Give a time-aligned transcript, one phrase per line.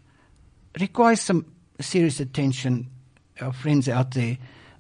[0.80, 1.46] requires some
[1.80, 2.88] serious attention,
[3.42, 4.38] our friends out there.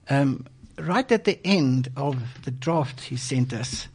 [0.10, 0.46] Um,
[0.78, 3.88] right at the end of the draft he sent us,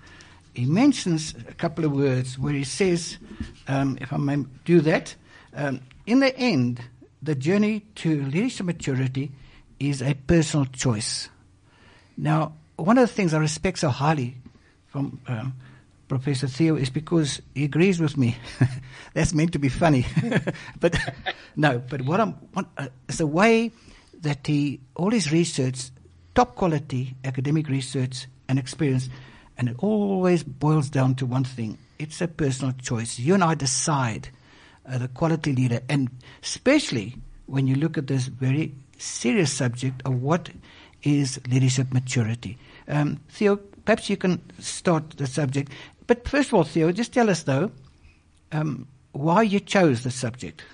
[0.54, 3.18] he mentions a couple of words where he says,
[3.68, 5.14] um, if I may do that,
[5.54, 6.80] um, in the end,
[7.22, 9.30] the journey to leadership maturity
[9.78, 11.28] is a personal choice.
[12.16, 14.36] Now, one of the things I respect so highly
[14.88, 15.54] from um,
[16.08, 18.36] Professor Theo is because he agrees with me.
[19.14, 20.06] That's meant to be funny,
[20.80, 20.96] but
[21.56, 21.78] no.
[21.78, 23.72] But what I'm, what, uh, way
[24.22, 25.90] that he all his research,
[26.34, 29.08] top quality academic research and experience,
[29.56, 33.18] and it always boils down to one thing: it's a personal choice.
[33.18, 34.30] You and I decide
[34.86, 36.08] uh, the quality leader, and
[36.42, 40.50] especially when you look at this very serious subject of what
[41.02, 42.58] is leadership maturity.
[42.88, 45.72] Um, Theo, perhaps you can start the subject.
[46.08, 47.70] But first of all, Theo, just tell us though
[48.50, 50.64] um, why you chose the subject.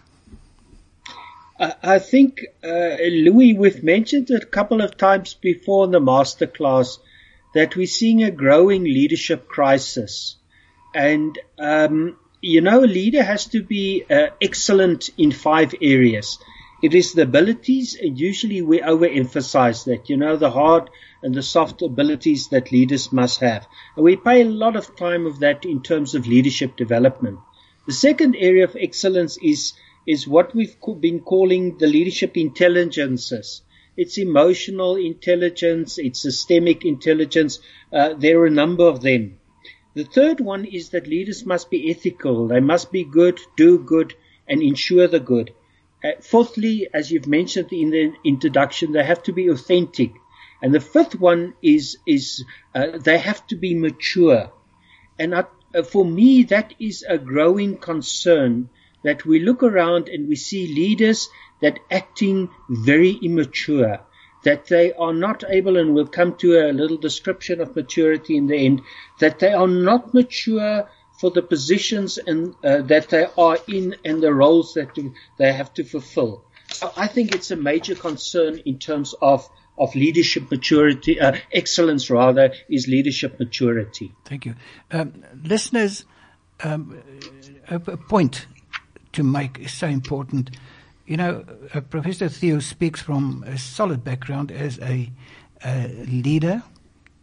[1.61, 6.99] I think, uh, Louis, we've mentioned it a couple of times before in the masterclass
[7.55, 10.37] that we're seeing a growing leadership crisis.
[10.95, 16.39] And, um, you know, a leader has to be uh, excellent in five areas.
[16.83, 20.91] It is the abilities, and usually we overemphasize that, you know, the hard
[21.25, 23.67] and the soft abilities that leaders must have.
[23.97, 27.39] And we pay a lot of time of that in terms of leadership development.
[27.87, 29.73] The second area of excellence is,
[30.07, 33.63] is what we've been calling the leadership intelligences.
[33.97, 37.59] It's emotional intelligence, it's systemic intelligence.
[37.91, 39.39] Uh, there are a number of them.
[39.95, 42.49] The third one is that leaders must be ethical.
[42.49, 44.13] They must be good, do good,
[44.47, 45.53] and ensure the good.
[46.05, 50.13] Uh, fourthly, as you've mentioned in the introduction, they have to be authentic.
[50.65, 52.43] And the fifth one is is
[52.75, 54.51] uh, they have to be mature.
[55.19, 55.45] And I,
[55.75, 58.71] uh, for me, that is a growing concern
[59.03, 61.29] that we look around and we see leaders
[61.61, 64.01] that acting very immature,
[64.45, 68.47] that they are not able, and we'll come to a little description of maturity in
[68.47, 68.81] the end,
[69.21, 70.89] that they are not mature
[71.21, 74.99] for the positions and uh, that they are in and the roles that
[75.37, 76.43] they have to fulfill.
[76.97, 79.47] I think it's a major concern in terms of
[79.79, 84.13] of leadership maturity, uh, excellence rather, is leadership maturity.
[84.25, 84.55] Thank you.
[84.91, 86.05] Um, listeners,
[86.63, 87.03] um,
[87.69, 88.47] a, point
[89.13, 90.51] to make is so important.
[91.07, 95.11] You know, uh, Professor Theo speaks from a solid background as a,
[95.65, 96.63] a leader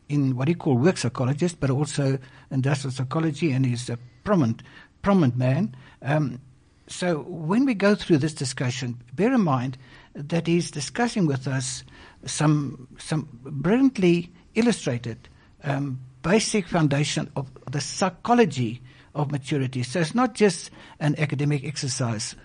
[0.09, 2.19] in what he called work psychologist, but also
[2.51, 4.61] industrial psychology, and he's a prominent,
[5.01, 5.75] prominent man.
[6.01, 6.41] Um,
[6.87, 9.77] so when we go through this discussion, bear in mind
[10.13, 11.85] that he's discussing with us
[12.25, 15.29] some some brilliantly illustrated
[15.63, 18.81] um, basic foundation of the psychology
[19.15, 19.83] of maturity.
[19.83, 22.35] So it's not just an academic exercise.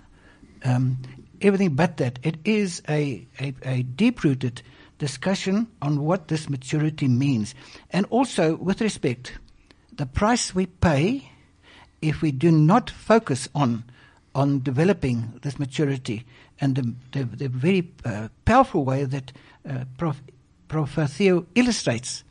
[0.64, 0.98] Um,
[1.40, 2.18] everything but that.
[2.22, 4.62] It is a, a, a deep rooted
[4.98, 7.54] discussion on what this maturity means.
[7.90, 9.38] And also, with respect,
[9.92, 11.30] the price we pay
[12.02, 13.84] if we do not focus on
[14.34, 16.26] on developing this maturity
[16.60, 19.32] and the, the, the very uh, powerful way that
[19.68, 20.20] uh, Prof,
[20.68, 20.98] Prof.
[21.10, 22.24] Theo illustrates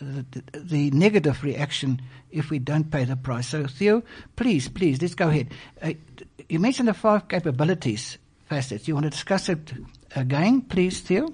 [0.00, 2.00] the, the, negative reaction
[2.30, 3.48] if we don't pay the price.
[3.48, 4.02] So, Theo,
[4.36, 5.48] please, please, let's go ahead.
[5.82, 5.94] Uh,
[6.48, 8.18] you mentioned the five capabilities
[8.48, 8.88] facets.
[8.88, 9.72] You want to discuss it
[10.14, 11.28] again, please, Theo?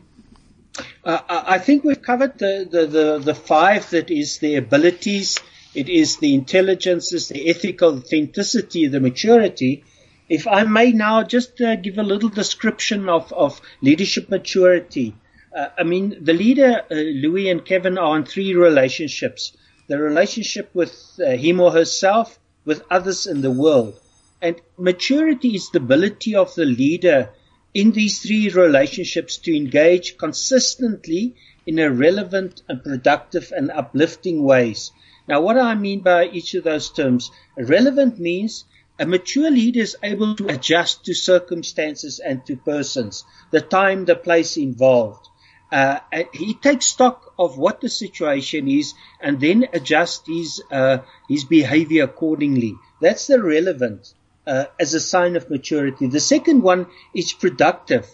[1.04, 5.38] Uh, I think we've covered the, the, the, the, five that is the abilities,
[5.72, 9.84] it is the intelligences, the ethical authenticity, the maturity.
[10.28, 15.14] If I may now just uh, give a little description of, of leadership maturity.
[15.54, 19.56] Uh, I mean, the leader, uh, Louis and Kevin, are in three relationships.
[19.86, 20.92] The relationship with
[21.24, 24.00] uh, him or herself, with others in the world.
[24.42, 27.30] And maturity is the ability of the leader
[27.72, 31.36] in these three relationships to engage consistently
[31.66, 34.90] in a relevant and productive and uplifting ways.
[35.28, 37.30] Now, what I mean by each of those terms?
[37.56, 38.64] Relevant means
[38.98, 44.16] a mature leader is able to adjust to circumstances and to persons, the time, the
[44.16, 45.28] place involved.
[45.74, 45.98] Uh,
[46.32, 50.98] he takes stock of what the situation is and then adjusts his uh,
[51.28, 52.74] his behavior accordingly.
[53.00, 54.14] That's the relevant
[54.46, 56.06] uh, as a sign of maturity.
[56.06, 58.06] The second one is productive.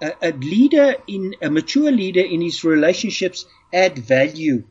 [0.00, 4.64] a leader in a mature leader in his relationships add value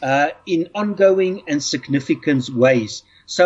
[0.00, 3.02] uh, in ongoing and significant ways.
[3.26, 3.44] So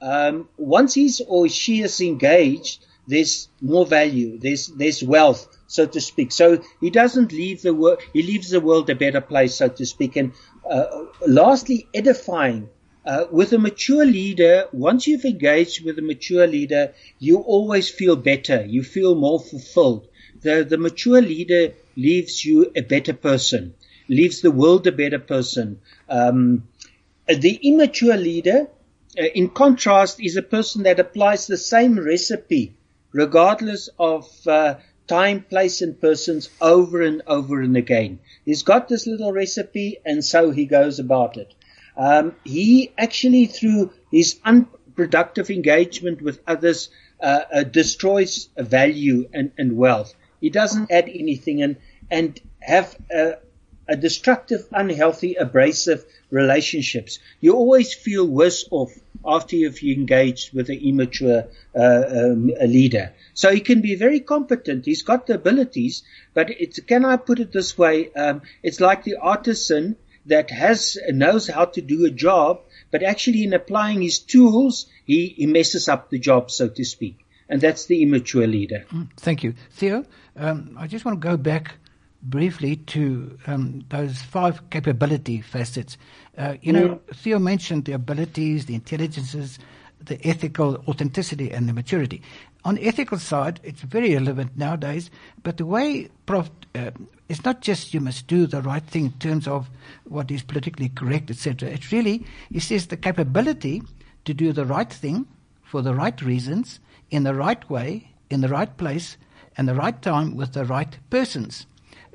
[0.00, 6.00] um, once he's or she is engaged, there's more value, there's there's wealth, so to
[6.00, 6.32] speak.
[6.32, 9.86] So he doesn't leave the world; he leaves the world a better place, so to
[9.86, 10.16] speak.
[10.16, 10.32] And
[10.68, 10.86] uh,
[11.26, 12.68] lastly, edifying.
[13.06, 18.14] Uh, with a mature leader, once you've engaged with a mature leader, you always feel
[18.14, 18.62] better.
[18.66, 20.06] You feel more fulfilled.
[20.42, 23.74] The, the mature leader leaves you a better person,
[24.08, 25.80] leaves the world a better person.
[26.10, 26.68] Um,
[27.26, 28.68] the immature leader,
[29.18, 32.74] uh, in contrast, is a person that applies the same recipe
[33.12, 34.74] regardless of uh,
[35.10, 38.20] time, place, and persons over and over and again.
[38.44, 41.52] He's got this little recipe, and so he goes about it.
[41.96, 46.90] Um, he actually, through his unproductive engagement with others,
[47.20, 50.14] uh, uh, destroys value and, and, wealth.
[50.40, 51.76] He doesn't add anything and
[52.10, 53.34] and have a,
[53.88, 57.18] a destructive, unhealthy, abrasive relationships.
[57.40, 58.92] You always feel worse off
[59.24, 61.44] after you've engaged with an immature
[61.74, 63.12] uh, um, leader.
[63.34, 64.86] So he can be very competent.
[64.86, 66.02] He's got the abilities,
[66.34, 68.12] but it's, can I put it this way?
[68.12, 69.96] Um, it's like the artisan
[70.26, 75.28] that has knows how to do a job, but actually in applying his tools, he,
[75.28, 77.24] he messes up the job, so to speak.
[77.48, 78.84] And that's the immature leader.
[78.92, 79.54] Mm, thank you.
[79.72, 80.04] Theo,
[80.36, 81.74] um, I just want to go back
[82.22, 85.96] briefly to um, those five capability facets.
[86.36, 87.00] Uh, you know.
[87.14, 89.58] Theo mentioned the abilities, the intelligences,
[90.02, 92.22] the ethical authenticity, and the maturity.
[92.64, 95.10] On the ethical side, it's very relevant nowadays,
[95.42, 96.50] but the way Prof.
[96.74, 96.90] Uh,
[97.28, 99.70] it's not just you must do the right thing in terms of
[100.04, 101.70] what is politically correct, etc.
[101.70, 103.82] It's really, he says, the capability
[104.24, 105.26] to do the right thing
[105.62, 106.80] for the right reasons,
[107.10, 109.16] in the right way, in the right place,
[109.56, 111.66] and the right time with the right persons.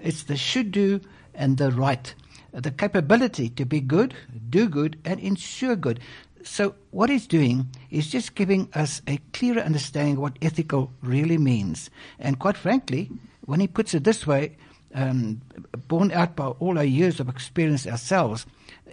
[0.02, 1.02] It's the should do
[1.34, 2.14] and the right.
[2.52, 4.14] The capability to be good,
[4.50, 6.00] do good, and ensure good.
[6.44, 11.38] So, what he's doing is just giving us a clearer understanding of what ethical really
[11.38, 11.90] means.
[12.20, 13.10] And quite frankly,
[13.46, 14.56] when he puts it this way,
[14.94, 15.42] um,
[15.88, 18.46] borne out by all our years of experience ourselves,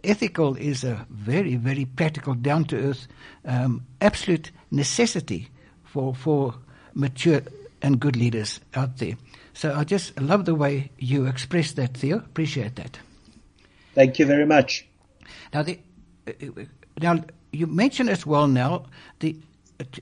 [0.02, 3.06] ethical is a very, very practical, down to earth,
[3.44, 5.48] um, absolute necessity
[5.84, 6.54] for, for
[6.94, 7.42] mature
[7.82, 9.16] and good leaders out there.
[9.62, 12.16] So I just love the way you express that, Theo.
[12.16, 12.98] Appreciate that.
[13.94, 14.84] Thank you very much.
[15.54, 15.78] Now, the,
[16.26, 16.64] uh,
[17.00, 17.20] now
[17.52, 18.86] you mentioned as well now
[19.20, 19.36] the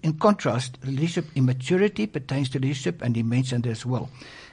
[0.02, 4.08] in contrast, leadership immaturity pertains to leadership, and you mentioned as well.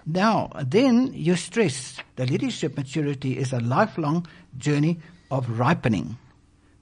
[0.06, 5.00] Now, then you stress that leadership maturity is a lifelong journey
[5.32, 6.18] of ripening.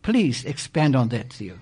[0.02, 1.60] Please expand on that, Theo.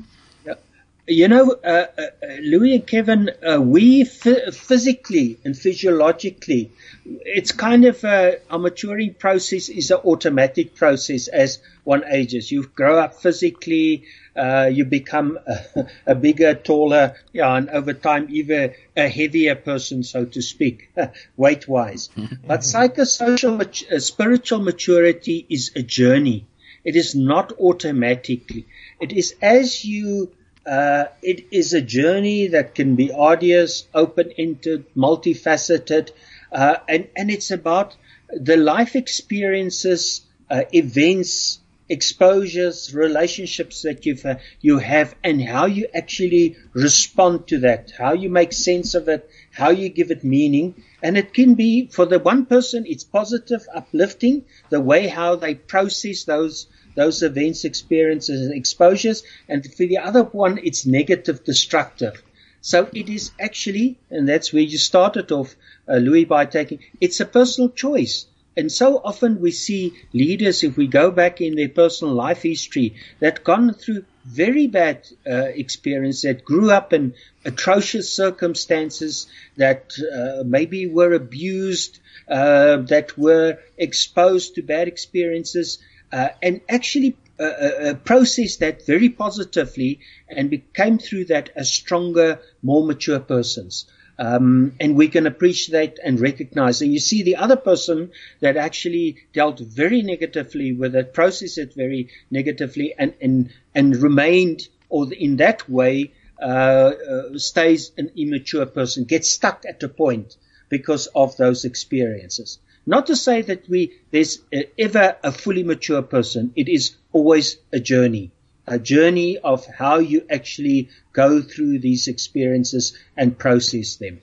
[1.06, 2.04] You know, uh, uh,
[2.40, 6.72] Louis and Kevin, uh, we physically and physiologically,
[7.06, 12.54] it's kind of a, our maturing process is an automatic process as one ages.
[12.54, 18.28] You grow up physically, uh, you become a, a, bigger, taller, yeah, and over time
[18.30, 20.90] even a heavier person, so to speak,
[21.36, 22.12] weight wise.
[22.48, 23.60] but psychosocial,
[23.92, 26.46] uh, spiritual maturity is a journey.
[26.86, 28.68] It is not automatically.
[29.02, 30.32] It is as you
[30.66, 36.12] uh, it is a journey that can be arduous, open-ended, multifaceted,
[36.52, 37.96] uh, and, and it's about
[38.30, 45.88] the life experiences, uh, events, exposures, relationships that you've, uh, you have, and how you
[45.94, 50.82] actually respond to that, how you make sense of it, how you give it meaning.
[51.02, 55.56] And it can be, for the one person, it's positive, uplifting, the way how they
[55.56, 59.24] process those those events, experiences, and exposures.
[59.48, 62.22] And for the other one, it's negative, destructive.
[62.62, 65.56] So it is actually, and that's where you started off,
[65.88, 68.26] uh, Louis, by taking, it's a personal choice.
[68.56, 72.96] And so often we see leaders, if we go back in their personal life history,
[73.20, 80.44] that gone through very bad uh, experience, that grew up in atrocious circumstances, that uh,
[80.46, 85.80] maybe were abused, uh, that were exposed to bad experiences,
[86.14, 92.40] uh, and actually uh, uh, processed that very positively and became through that as stronger,
[92.62, 93.86] more mature persons.
[94.20, 96.84] Um, and we can appreciate and recognize.
[96.84, 101.74] And you see the other person that actually dealt very negatively with it, processed it
[101.74, 108.68] very negatively, and and and remained, or in that way, uh, uh, stays an immature
[108.68, 110.38] person, gets stuck at a point
[110.70, 112.60] because of those experiences.
[112.86, 114.40] Not to say that we there's
[114.78, 116.52] ever a fully mature person.
[116.56, 118.32] It is always a journey
[118.68, 124.22] a journey of how you actually go through these experiences and process them.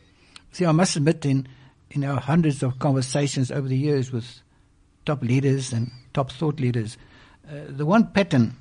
[0.53, 1.47] See, I must admit, in,
[1.91, 4.41] in our hundreds of conversations over the years with
[5.05, 6.97] top leaders and top thought leaders,
[7.49, 8.57] uh, the one pattern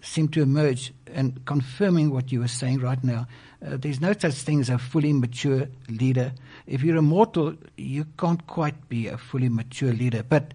[0.00, 3.26] seemed to emerge and confirming what you were saying right now.
[3.64, 6.32] Uh, there's no such thing as a fully mature leader.
[6.66, 10.22] If you're a mortal, you can't quite be a fully mature leader.
[10.22, 10.52] But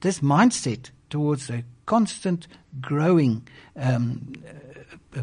[0.00, 2.46] this mindset towards a constant
[2.80, 3.46] growing
[3.76, 4.32] um,
[5.16, 5.22] uh,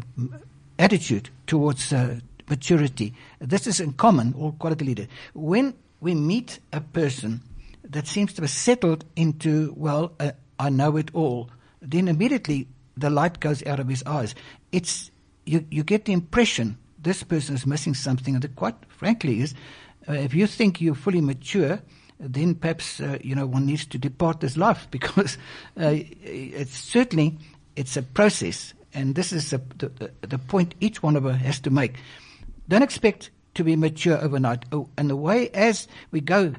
[0.78, 3.14] attitude towards uh, maturity.
[3.40, 5.06] This is in common, all quality leaders.
[5.34, 7.40] When we meet a person
[7.88, 11.50] that seems to have settled into, well, uh, I know it all,
[11.80, 12.66] then immediately
[12.96, 14.34] the light goes out of his eyes.
[14.72, 15.10] It's
[15.44, 19.54] you, you get the impression this person is missing something, and it quite frankly is.
[20.08, 21.80] Uh, if you think you're fully mature,
[22.18, 25.36] then perhaps uh, you know one needs to depart this life because
[25.80, 27.38] uh, it's certainly
[27.76, 31.60] it's a process, and this is a, the, the point each one of us has
[31.60, 31.96] to make.
[32.68, 34.64] Don't expect to be mature overnight.
[34.72, 36.54] Oh, and the way as we go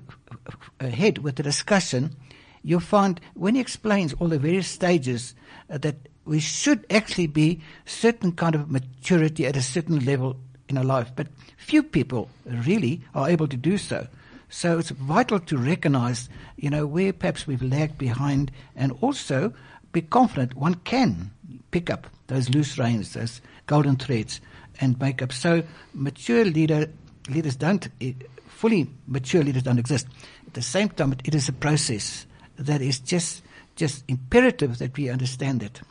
[0.79, 2.15] ahead with the discussion,
[2.63, 5.35] you'll find when he explains all the various stages
[5.69, 10.35] uh, that we should actually be certain kind of maturity at a certain level
[10.69, 14.07] in our life, but few people really are able to do so.
[14.49, 19.53] So it's vital to recognize, you know, where perhaps we've lagged behind and also
[19.91, 21.31] be confident one can
[21.71, 24.39] pick up those loose reins, those golden threads
[24.79, 25.33] and make up.
[25.33, 26.89] So mature leader,
[27.29, 28.13] leaders don't, eh,
[28.47, 30.07] fully mature leaders don't exist.
[30.45, 32.25] At the same time, it is a process
[32.57, 33.43] that is just,
[33.75, 35.81] just imperative that we understand it.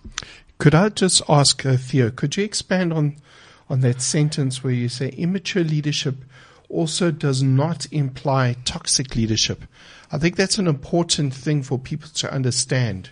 [0.59, 3.17] Could I just ask uh, Theo, could you expand on,
[3.69, 6.17] on that sentence where you say immature leadership
[6.69, 9.63] also does not imply toxic leadership.
[10.11, 13.11] I think that's an important thing for people to understand.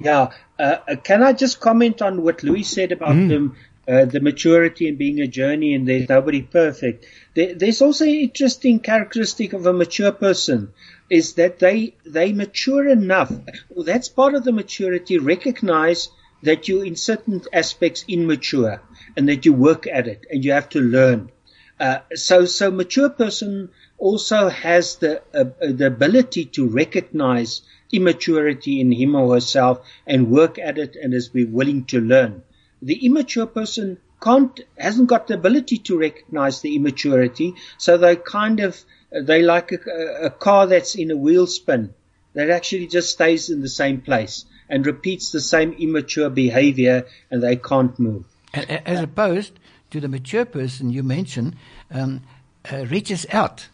[0.00, 0.32] Yeah.
[0.58, 3.54] Uh, uh can I just comment on what Louis said about mm.
[3.86, 7.06] the, uh, the maturity and being a journey and there's nobody perfect?
[7.34, 10.72] There, there's also an interesting characteristic of a mature person
[11.10, 13.32] is that they, they mature enough.
[13.70, 15.18] Well, that's part of the maturity.
[15.18, 16.08] Recognize
[16.42, 18.80] that you're in certain aspects immature
[19.16, 21.30] and that you work at it and you have to learn.
[21.78, 28.92] Uh, so, so mature person also has the uh, the ability to recognize immaturity in
[28.92, 32.42] him or herself and work at it and is be willing to learn.
[32.82, 38.60] The immature person can't hasn't got the ability to recognize the immaturity, so they kind
[38.60, 41.94] of they like a, a car that's in a wheel spin
[42.34, 47.42] that actually just stays in the same place and repeats the same immature behavior and
[47.42, 48.26] they can't move.
[48.54, 49.58] As opposed
[49.90, 51.56] to the mature person you mentioned
[51.90, 52.22] um,
[52.70, 53.68] uh, reaches out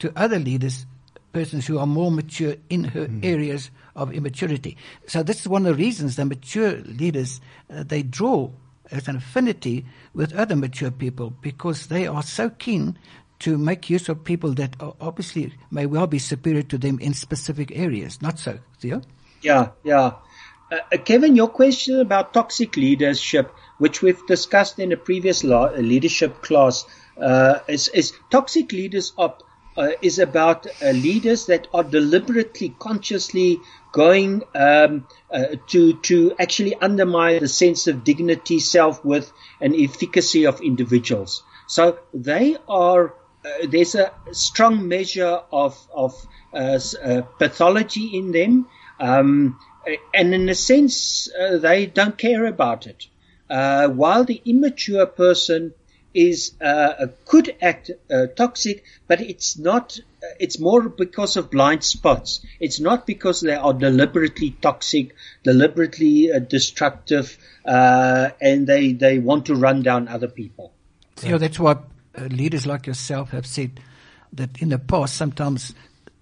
[0.00, 0.86] to other leaders,
[1.32, 3.24] persons who are more mature in her mm.
[3.24, 4.76] areas of immaturity.
[5.06, 8.50] So this is one of the reasons the mature leaders uh, they draw
[8.90, 9.84] as an affinity
[10.14, 12.98] with other mature people because they are so keen
[13.40, 17.70] to make use of people that obviously may well be superior to them in specific
[17.76, 18.20] areas.
[18.20, 19.02] Not so, Theo?
[19.42, 20.12] Yeah, yeah.
[20.70, 25.70] Uh, uh Kevin, your question about toxic leadership which we've discussed in a previous law,
[25.70, 26.84] leadership class,
[27.20, 29.42] uh, is, is, toxic leaders up
[29.76, 33.60] uh, is about uh, leaders that are deliberately, consciously
[33.92, 40.46] going um, uh, to to actually undermine the sense of dignity, self worth, and efficacy
[40.46, 41.44] of individuals.
[41.68, 43.14] So they are.
[43.44, 46.80] Uh, there's a strong measure of of uh,
[47.38, 48.66] pathology in them,
[48.98, 49.60] um,
[50.14, 53.06] and in a sense, they don't care about it
[53.50, 55.74] uh, while the immature person
[56.14, 59.98] is uh, could act uh, toxic, but it's not.
[60.22, 62.44] Uh, it's more because of blind spots.
[62.58, 65.14] It's not because they are deliberately toxic,
[65.44, 70.72] deliberately uh, destructive, uh, and they they want to run down other people.
[71.22, 71.72] You know, that's why
[72.16, 73.80] uh, leaders like yourself have said
[74.32, 75.74] that in the past, sometimes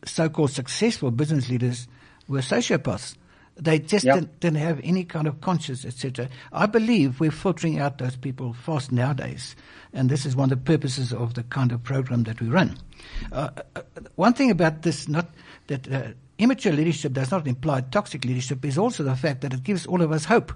[0.04, 1.88] so-called successful business leaders
[2.28, 3.16] were sociopaths.
[3.58, 4.14] They just Yep.
[4.14, 6.28] didn't, didn't have any kind of conscience, etc.
[6.52, 9.56] I believe we're filtering out those people fast nowadays,
[9.94, 12.76] and this is one of the purposes of the kind of program that we run.
[13.32, 13.80] Uh, uh,
[14.16, 15.30] one thing about this, not
[15.68, 16.08] that uh,
[16.38, 20.02] immature leadership does not imply toxic leadership, is also the fact that it gives all
[20.02, 20.52] of us hope.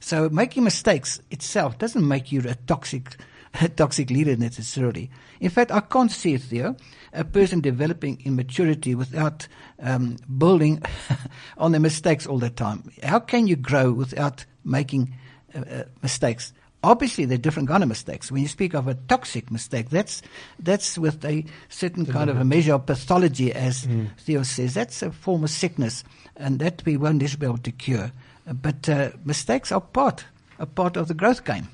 [0.00, 3.16] So making mistakes itself doesn't make you a toxic,
[3.60, 5.10] a toxic leader necessarily.
[5.40, 6.74] In fact, I can't see it, Theo,
[7.12, 9.48] a person developing in maturity without
[9.80, 10.82] um, building
[11.58, 12.90] on the mistakes all the time.
[13.02, 15.14] How can you grow without making
[15.54, 16.52] uh, uh, mistakes?
[16.82, 18.32] Obviously, there are different kind of mistakes.
[18.32, 20.22] When you speak of a toxic mistake, that's
[20.58, 23.86] that's with a certain kind of a measure of pathology, as
[24.16, 24.72] Theo says.
[24.74, 26.04] That's a form of sickness,
[26.36, 28.12] and that we won't be able to cure.
[28.46, 30.24] But uh, mistakes are part,
[30.58, 31.68] a part of the growth game.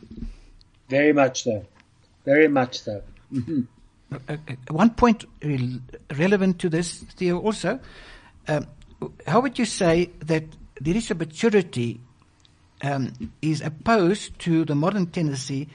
[0.88, 1.64] Very much so.
[2.24, 3.00] Very much so.
[3.32, 3.42] Uh,
[4.68, 5.80] one point rel-
[6.16, 7.80] relevant to this, Theo, also,
[8.48, 8.66] um,
[9.26, 10.44] how would you say that
[10.80, 12.00] leadership maturity
[12.82, 15.68] um, is opposed to the modern tendency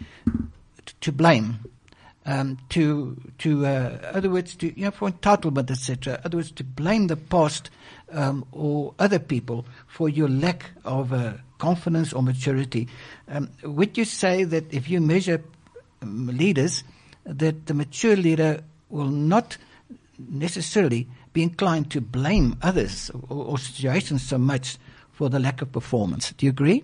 [0.85, 1.59] t- to blame,
[2.25, 6.21] um, to to uh, other words, to you know, for entitlement, etc.
[6.23, 7.69] Other words, to blame the past
[8.11, 12.87] um, or other people for your lack of uh, confidence or maturity.
[13.27, 15.43] Um, would you say that if you measure
[16.01, 16.83] um, leaders,
[17.25, 19.57] that the mature leader will not
[20.29, 24.77] necessarily be inclined to blame others or, or situations so much
[25.11, 26.31] for the lack of performance.
[26.33, 26.83] Do you agree?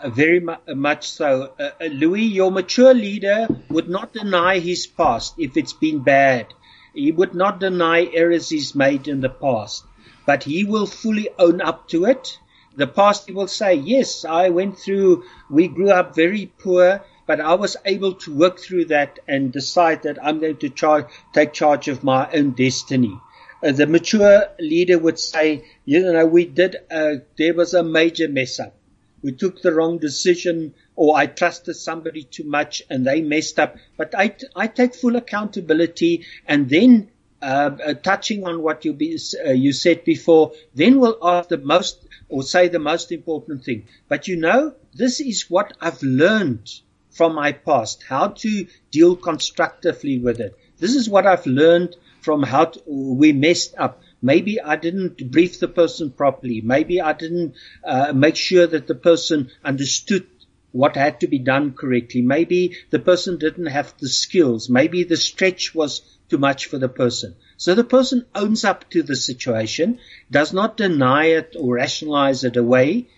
[0.00, 1.54] Uh, Very mu- uh, much so.
[1.58, 6.46] Uh, uh, Louis, your mature leader would not deny his past if it's been bad.
[6.94, 9.84] He would not deny errors he's made in the past,
[10.26, 12.38] but he will fully own up to it.
[12.76, 17.40] The past, he will say, yes, I went through, we grew up very poor, but
[17.40, 21.52] I was able to work through that and decide that I'm going to char- take
[21.52, 23.16] charge of my own destiny.
[23.62, 28.28] Uh, the mature leader would say, you know, we did, uh, there was a major
[28.28, 28.74] mess up
[29.22, 33.76] we took the wrong decision or I trusted somebody too much and they messed up.
[33.96, 37.10] But I, I take full accountability and then
[37.42, 41.58] uh, uh, touching on what you, be, uh, you said before, then we'll ask the
[41.58, 43.86] most or say the most important thing.
[44.08, 46.70] But you know, this is what I've learned
[47.10, 50.56] from my past, how to deal constructively with it.
[50.78, 54.02] This is what I've learned from how to, we messed up.
[54.20, 56.60] Maybe I didn't brief the person properly.
[56.60, 60.26] Maybe I didn't uh, make sure that the person understood
[60.72, 62.22] what had to be done correctly.
[62.22, 64.68] Maybe the person didn't have the skills.
[64.68, 67.36] Maybe the stretch was too much for the person.
[67.56, 69.98] So the person owns up to the situation,
[70.30, 73.08] does not deny it or rationalize it away,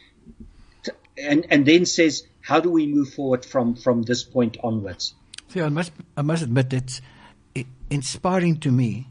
[1.18, 5.15] and, and then says, how do we move forward from, from this point onwards?
[5.47, 7.01] See, I must, I must admit it's
[7.91, 9.07] inspiring to me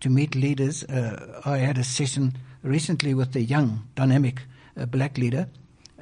[0.00, 0.84] to meet leaders.
[0.84, 4.42] Uh, I had a session recently with a young, dynamic
[4.76, 5.48] uh, black leader,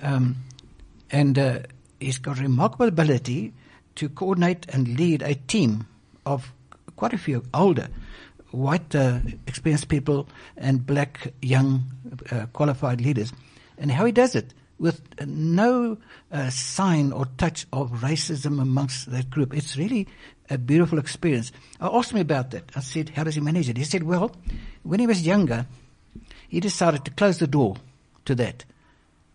[0.03, 0.35] um,
[1.13, 1.59] and uh,
[2.01, 3.55] he's got remarkable ability
[3.95, 5.87] to coordinate and lead a team
[6.27, 6.53] of
[6.97, 7.87] quite a few older,
[8.51, 11.85] white, uh, experienced people and black, young,
[12.33, 13.33] uh, qualified leaders.
[13.79, 15.99] And how he does it with uh, no
[16.33, 19.55] uh, sign or touch of racism amongst that group.
[19.55, 20.09] It's really
[20.49, 21.53] a beautiful experience.
[21.81, 22.73] I asked him about that.
[22.75, 23.77] I said, how does he manage it?
[23.77, 24.35] He said, well,
[24.83, 25.67] when he was younger,
[26.49, 27.77] he decided to close the door
[28.25, 28.65] to that.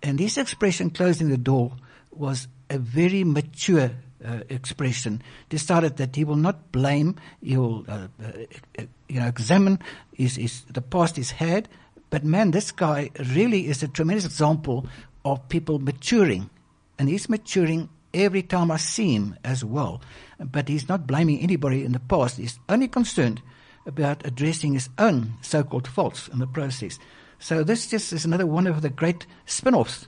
[0.03, 1.73] And his expression, closing the door,
[2.11, 3.91] was a very mature
[4.25, 5.21] uh, expression.
[5.49, 9.79] Decided that he will not blame, he will, uh, uh, you know, examine
[10.13, 11.69] his, his, the past he's had.
[12.09, 14.87] But man, this guy really is a tremendous example
[15.25, 16.49] of people maturing.
[16.97, 20.01] And he's maturing every time I see him as well.
[20.39, 22.37] But he's not blaming anybody in the past.
[22.37, 23.41] He's only concerned
[23.85, 26.97] about addressing his own so-called faults in the process.
[27.39, 30.07] So this just is another one of the great spin-offs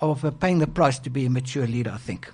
[0.00, 2.30] of uh, paying the price to be a mature leader, I think.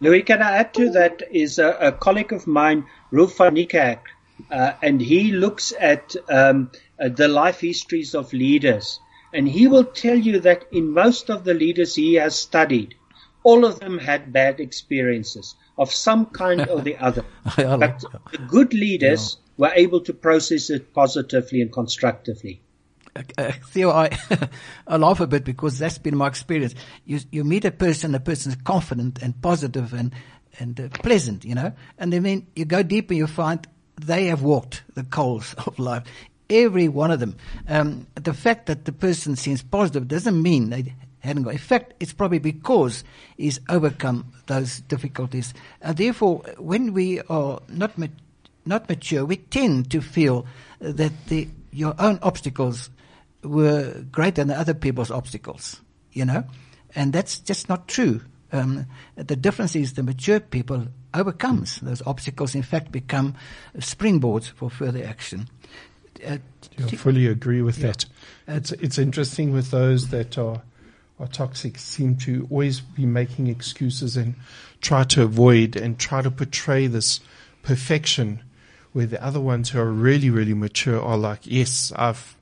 [0.00, 4.00] Louis, can I add to that is a, a colleague of mine, Rolf van Niekerk,
[4.50, 9.00] uh, and he looks at um, uh, the life histories of leaders.
[9.32, 12.94] And he will tell you that in most of the leaders he has studied,
[13.42, 17.24] all of them had bad experiences of some kind or the other.
[17.56, 22.60] But the good leaders were able to process it positively and constructively.
[23.38, 24.10] uh, Theo, I,
[24.86, 26.74] I laugh a bit because that's been my experience.
[27.04, 30.12] You, you meet a person, the person's confident and positive and,
[30.58, 33.66] and uh, pleasant, you know, and then you go deeper, you find
[34.00, 36.04] they have walked the coals of life.
[36.48, 37.36] Every one of them.
[37.68, 41.52] Um, the fact that the person seems positive doesn't mean they hadn't got.
[41.52, 43.04] In fact, it's probably because
[43.36, 45.52] he's overcome those difficulties.
[45.82, 48.06] And therefore, when we are not ma-
[48.64, 50.46] not mature, we tend to feel
[50.80, 52.90] that the, your own obstacles
[53.42, 55.80] were greater than other people's obstacles.
[56.12, 56.44] You know,
[56.94, 58.22] and that's just not true.
[58.52, 62.54] Um, the difference is the mature people overcomes those obstacles.
[62.54, 63.34] In fact, become
[63.78, 65.48] springboards for further action.
[66.24, 66.38] Uh,
[66.78, 67.88] I fully agree with yeah.
[67.88, 68.06] that.
[68.46, 70.62] It's it's interesting with those that are
[71.18, 74.34] are toxic seem to always be making excuses and
[74.80, 77.20] try to avoid and try to portray this
[77.62, 78.42] perfection
[78.92, 82.36] where the other ones who are really, really mature are like, yes, I've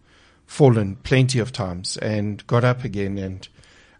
[0.46, 3.48] fallen plenty of times and got up again and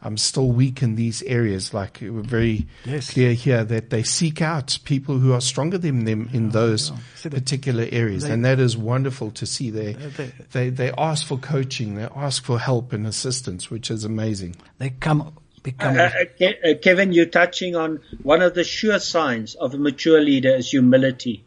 [0.05, 1.73] I'm still weak in these areas.
[1.73, 3.13] Like we're very yes.
[3.13, 7.31] clear here that they seek out people who are stronger than them in those yeah.
[7.31, 9.71] particular areas, they, and that is wonderful to see.
[9.71, 14.05] They, they, they they ask for coaching, they ask for help and assistance, which is
[14.05, 14.57] amazing.
[14.79, 15.35] They come.
[15.63, 16.11] Become uh,
[16.43, 20.55] uh, uh, Kevin, you're touching on one of the sure signs of a mature leader
[20.55, 21.43] is humility.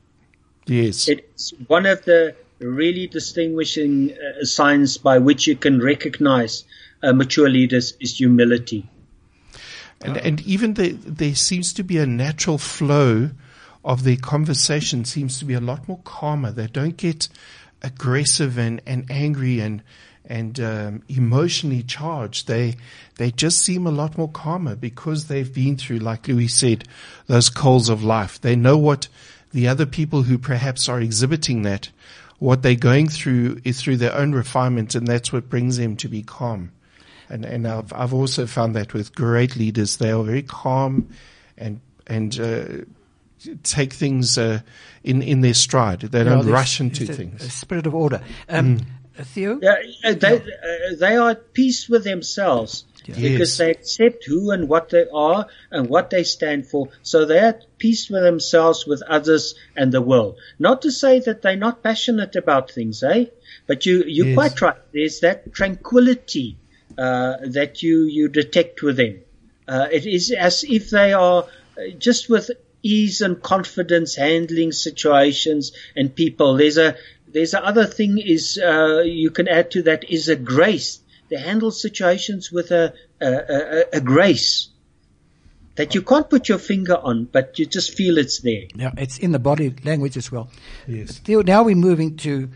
[0.65, 6.63] Yes, it's one of the really distinguishing uh, signs by which you can recognize
[7.03, 8.87] uh, mature leaders is humility.
[10.01, 13.31] And, and even the, there seems to be a natural flow
[13.83, 16.51] of their conversation seems to be a lot more calmer.
[16.51, 17.29] They don't get
[17.81, 19.81] aggressive and, and angry and
[20.29, 22.47] and um, emotionally charged.
[22.47, 22.75] They
[23.15, 26.83] they just seem a lot more calmer because they've been through, like Louis said,
[27.27, 28.41] those coals of life.
[28.41, 29.07] They know what
[29.51, 31.89] the other people who perhaps are exhibiting that,
[32.39, 36.09] what they're going through is through their own refinement, and that's what brings them to
[36.09, 36.71] be calm.
[37.29, 41.09] And, and I've, I've also found that with great leaders, they are very calm
[41.57, 42.65] and, and, uh,
[43.63, 44.61] take things, uh,
[45.03, 46.01] in, in their stride.
[46.01, 47.43] They don't no, rush into things.
[47.43, 48.21] A spirit of order.
[48.49, 48.85] Um, mm.
[49.23, 49.59] Theo?
[49.61, 52.85] Yeah, uh, they, uh, they are at peace with themselves.
[53.05, 53.15] Yeah.
[53.15, 53.57] Because yes.
[53.57, 56.89] they accept who and what they are and what they stand for.
[57.03, 60.37] So they're at peace with themselves, with others and the world.
[60.59, 63.25] Not to say that they're not passionate about things, eh?
[63.65, 64.35] But you, you're yes.
[64.35, 64.77] quite right.
[64.93, 69.21] There's that tranquility uh, that you, you detect within.
[69.67, 72.49] Uh, it is as if they are uh, just with
[72.83, 76.55] ease and confidence handling situations and people.
[76.55, 76.95] There's a
[77.27, 80.99] there's a other thing is uh, you can add to that is a grace.
[81.29, 84.69] They handle situations with a, a, a, a grace
[85.75, 88.63] that you can't put your finger on, but you just feel it's there.
[88.73, 90.49] Yeah, it's in the body language as well.
[90.87, 91.15] Yes.
[91.15, 92.49] Still, now we're moving to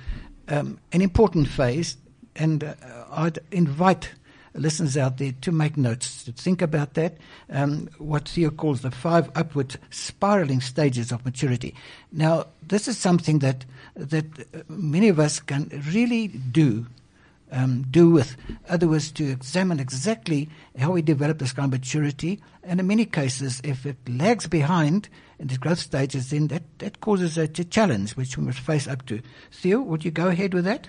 [0.48, 1.98] um, an important phase,
[2.38, 2.74] and uh,
[3.12, 4.10] I'd invite
[4.54, 7.18] listeners out there to make notes, to think about that,
[7.50, 11.76] um, what Theo calls the five upward spiraling stages of maturity.
[12.12, 16.88] Now, this is something that, that many of us can really do.
[17.54, 18.38] Um, do with.
[18.70, 20.48] Other words, to examine exactly
[20.80, 22.40] how we develop this kind of maturity.
[22.64, 27.02] And in many cases, if it lags behind in the growth stages, then that, that
[27.02, 29.22] causes a, a challenge which we must face up to.
[29.52, 30.88] Theo, would you go ahead with that?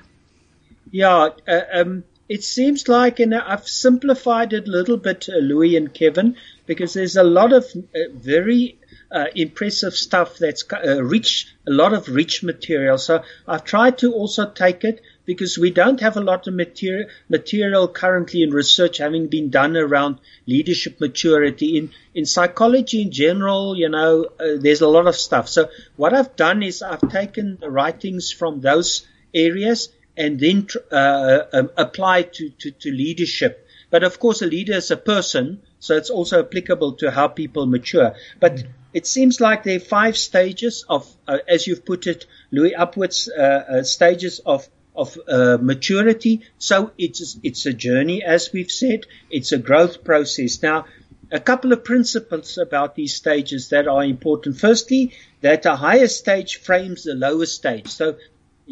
[0.93, 5.77] Yeah, uh, um, it seems like, and I've simplified it a little bit, uh, Louis
[5.77, 8.79] and Kevin, because there's a lot of uh, very
[9.11, 12.97] uh, impressive stuff that's uh, rich, a lot of rich material.
[12.97, 17.11] So I've tried to also take it because we don't have a lot of material,
[17.29, 21.77] material currently in research having been done around leadership maturity.
[21.77, 25.51] In, in psychology in general, you know, uh, there's a lot of stuff.
[25.51, 31.41] So what I've done is I've taken the writings from those areas and then uh,
[31.53, 33.67] um, apply to, to, to leadership.
[33.91, 37.67] But of course, a leader is a person, so it's also applicable to how people
[37.67, 38.15] mature.
[38.41, 42.75] But it seems like there are five stages of, uh, as you've put it, Louis,
[42.75, 46.43] upwards uh, uh, stages of of uh, maturity.
[46.59, 49.07] So it's it's a journey, as we've said.
[49.31, 50.63] It's a growth process.
[50.63, 50.85] Now,
[51.31, 54.59] a couple of principles about these stages that are important.
[54.59, 57.89] Firstly, that a higher stage frames the lower stage.
[57.89, 58.17] So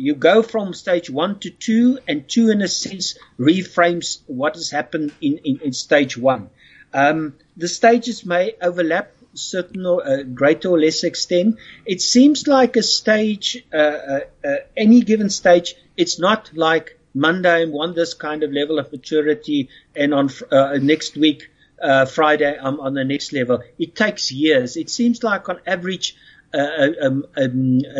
[0.00, 4.70] you go from stage one to two, and two, in a sense, reframes what has
[4.70, 6.50] happened in, in, in stage one.
[6.92, 11.58] Um, the stages may overlap certain or uh, greater or less extent.
[11.86, 17.62] It seems like a stage, uh, uh, uh, any given stage, it's not like Monday
[17.62, 21.50] I'm on this kind of level of maturity, and on uh, next week,
[21.82, 23.62] uh, Friday, I'm on the next level.
[23.78, 24.76] It takes years.
[24.76, 26.16] It seems like on average,
[26.52, 27.50] a, a,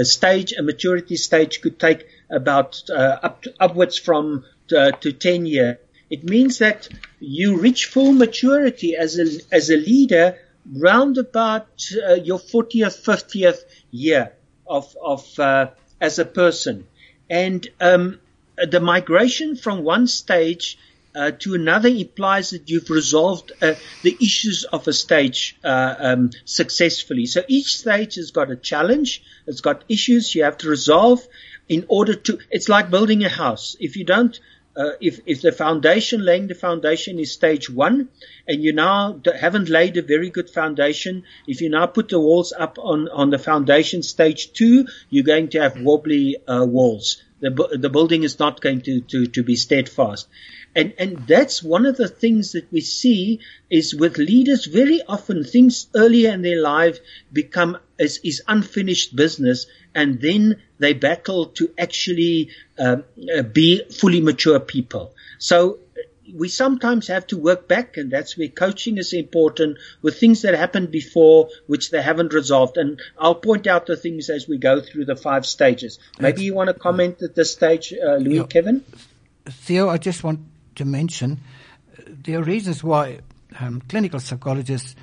[0.01, 4.45] a, stage, a maturity stage could take about uh, up to, upwards from
[4.77, 5.77] uh, to 10 years.
[6.11, 6.89] It means that
[7.21, 11.69] you reach full maturity as a, as a leader round about
[12.09, 13.61] uh, your 40th, 50th
[13.91, 14.33] year
[14.67, 15.69] of, of uh,
[16.01, 16.87] as a person.
[17.29, 18.21] And um,
[18.57, 20.79] the migration from one stage
[21.15, 26.31] uh, to another implies that you've resolved uh, the issues of a stage uh, um,
[26.45, 27.27] successfully.
[27.27, 31.27] So each stage has got a challenge, it's got issues you have to resolve
[31.69, 32.39] in order to.
[32.51, 33.77] It's like building a house.
[33.81, 34.39] If you don't
[34.77, 38.09] uh, if, if the foundation, laying the foundation is stage one,
[38.47, 42.53] and you now haven't laid a very good foundation, if you now put the walls
[42.57, 47.21] up on, on the foundation stage two, you're going to have wobbly uh, walls.
[47.41, 50.29] The, the building is not going to, to, to be steadfast.
[50.75, 55.43] And, and that's one of the things that we see is with leaders very often
[55.43, 56.99] things earlier in their life
[57.33, 62.99] become is, is unfinished business and then they battle to actually uh,
[63.37, 65.15] uh, be fully mature people.
[65.39, 65.79] So
[66.37, 70.55] we sometimes have to work back and that's where coaching is important with things that
[70.55, 72.77] happened before which they haven't resolved.
[72.77, 75.99] And I'll point out the things as we go through the five stages.
[76.19, 78.47] Maybe you want to comment at this stage, uh, Louis, yeah.
[78.47, 78.85] Kevin?
[79.47, 80.41] Theo, I just want
[80.77, 81.41] to mention
[81.99, 83.21] uh, there are reasons why
[83.59, 84.95] um, clinical psychologists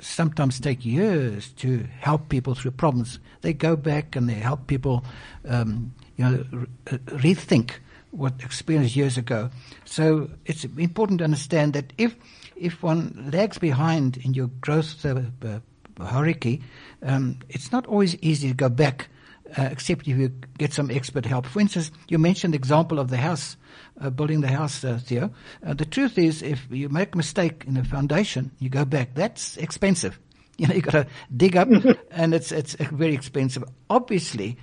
[0.00, 3.18] sometimes take years to help people through problems.
[3.40, 5.04] They go back and they help people,
[5.46, 7.72] um, you know, re- rethink
[8.10, 9.50] what experienced years ago.
[9.84, 12.16] So it's important to understand that if
[12.56, 15.60] if one lags behind in your growth uh, uh,
[16.00, 16.62] hierarchy,
[17.02, 19.08] um, it's not always easy to go back,
[19.56, 21.46] uh, except if you get some expert help.
[21.46, 23.56] For instance, you mentioned the example of the house
[24.00, 25.30] uh, building the house, uh, Theo.
[25.64, 29.14] Uh, the truth is, if you make a mistake in the foundation, you go back.
[29.14, 30.18] That's expensive.
[30.60, 31.68] You know, you got to dig up,
[32.10, 33.62] and it's it's very expensive.
[33.88, 34.58] Obviously,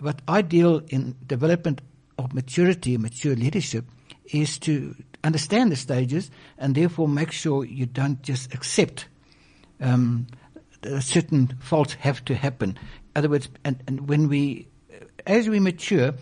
[0.00, 1.82] what I deal in development
[2.18, 3.84] of maturity, mature leadership,
[4.26, 9.08] is to understand the stages and therefore make sure you don't just accept
[9.80, 10.26] um,
[11.00, 12.70] certain faults have to happen.
[12.70, 12.76] In
[13.16, 14.68] other words, and, and when we,
[15.26, 16.14] as we mature,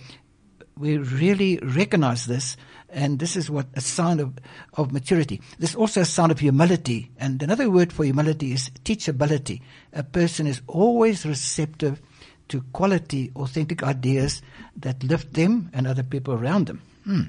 [0.77, 2.57] we really recognize this,
[2.89, 4.35] and this is what a sign of,
[4.75, 5.41] of maturity.
[5.59, 9.61] This is also a sign of humility, and another word for humility is teachability.
[9.93, 12.01] A person is always receptive
[12.53, 14.43] to quality, authentic ideas
[14.77, 16.81] that lift them and other people around them.
[17.05, 17.23] Hmm.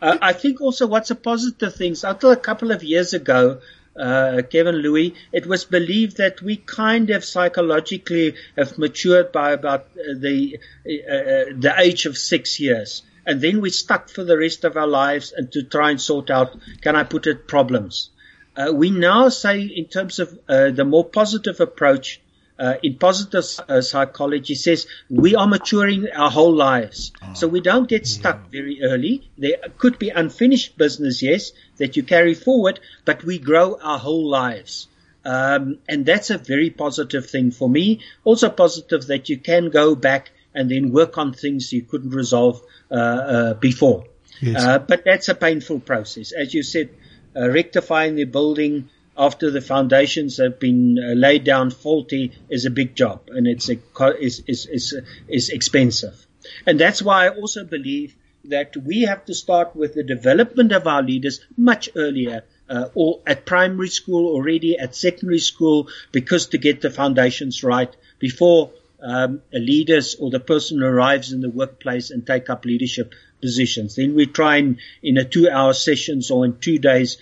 [0.00, 3.60] Uh, I think also what's a positive thing, is until a couple of years ago,
[3.98, 9.80] uh, Kevin Louis, it was believed that we kind of psychologically have matured by about
[9.80, 14.36] uh, the uh, uh, the age of six years, and then we stuck for the
[14.36, 18.10] rest of our lives and to try and sort out, can I put it, problems.
[18.56, 22.20] Uh, we now say, in terms of uh, the more positive approach,
[22.58, 27.12] uh, in positive uh, psychology says we are maturing our whole lives.
[27.22, 27.34] Oh.
[27.34, 28.60] So we don't get stuck yeah.
[28.60, 29.30] very early.
[29.36, 34.28] There could be unfinished business, yes, that you carry forward, but we grow our whole
[34.28, 34.88] lives.
[35.24, 38.00] Um, and that's a very positive thing for me.
[38.24, 42.62] Also positive that you can go back and then work on things you couldn't resolve
[42.90, 44.04] uh, uh before.
[44.40, 44.64] Yes.
[44.64, 46.32] Uh, but that's a painful process.
[46.32, 46.90] As you said,
[47.34, 52.70] uh, rectifying the building, after the foundations have been uh, laid down faulty is a
[52.70, 53.78] big job and it's a,
[54.20, 54.94] is, is, is,
[55.28, 56.26] is expensive.
[56.66, 60.86] And that's why I also believe that we have to start with the development of
[60.86, 66.58] our leaders much earlier, uh, or at primary school already, at secondary school, because to
[66.58, 68.70] get the foundations right before
[69.02, 73.96] um, leaders or the person arrives in the workplace and take up leadership positions.
[73.96, 77.18] Then we try and in a two-hour sessions or in two days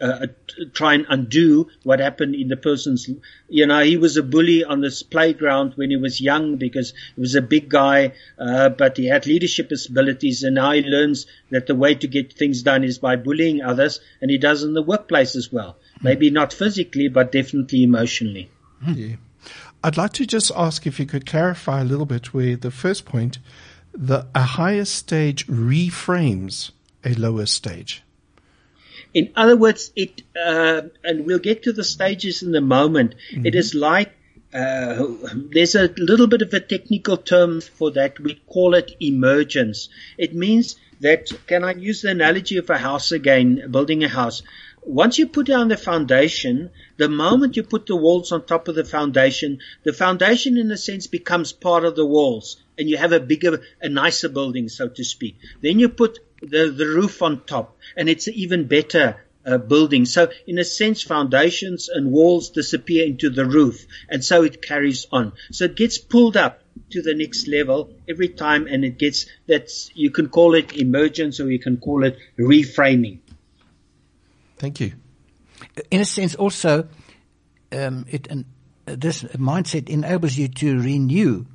[0.00, 0.26] uh,
[0.72, 3.08] try and undo what happened in the person's.
[3.48, 7.20] You know, he was a bully on this playground when he was young because he
[7.20, 11.66] was a big guy, uh, but he had leadership abilities, and now he learns that
[11.66, 14.82] the way to get things done is by bullying others, and he does in the
[14.82, 15.76] workplace as well.
[15.98, 16.04] Mm.
[16.04, 18.50] Maybe not physically, but definitely emotionally.
[18.86, 19.16] Yeah.
[19.82, 23.04] I'd like to just ask if you could clarify a little bit where the first
[23.04, 23.38] point,
[23.98, 26.70] the a higher stage reframes
[27.04, 28.04] a lower stage.
[29.12, 33.14] In other words, it, uh, and we'll get to the stages in a moment.
[33.32, 33.46] Mm-hmm.
[33.46, 34.12] It is like,
[34.54, 35.04] uh,
[35.52, 38.20] there's a little bit of a technical term for that.
[38.20, 39.88] We call it emergence.
[40.16, 44.42] It means that, can I use the analogy of a house again, building a house?
[44.88, 48.74] Once you put down the foundation, the moment you put the walls on top of
[48.74, 53.12] the foundation, the foundation in a sense becomes part of the walls and you have
[53.12, 55.36] a bigger, a nicer building, so to speak.
[55.60, 60.06] Then you put the, the roof on top, and it's even better uh, building.
[60.06, 65.06] So, in a sense, foundations and walls disappear into the roof, and so it carries
[65.12, 65.34] on.
[65.50, 69.90] So it gets pulled up to the next level every time, and it gets that's
[69.94, 73.18] you can call it emergence or you can call it reframing.
[74.58, 74.92] Thank you.
[75.90, 76.88] In a sense, also,
[77.72, 78.44] um, it and
[78.86, 81.46] this mindset enables you to renew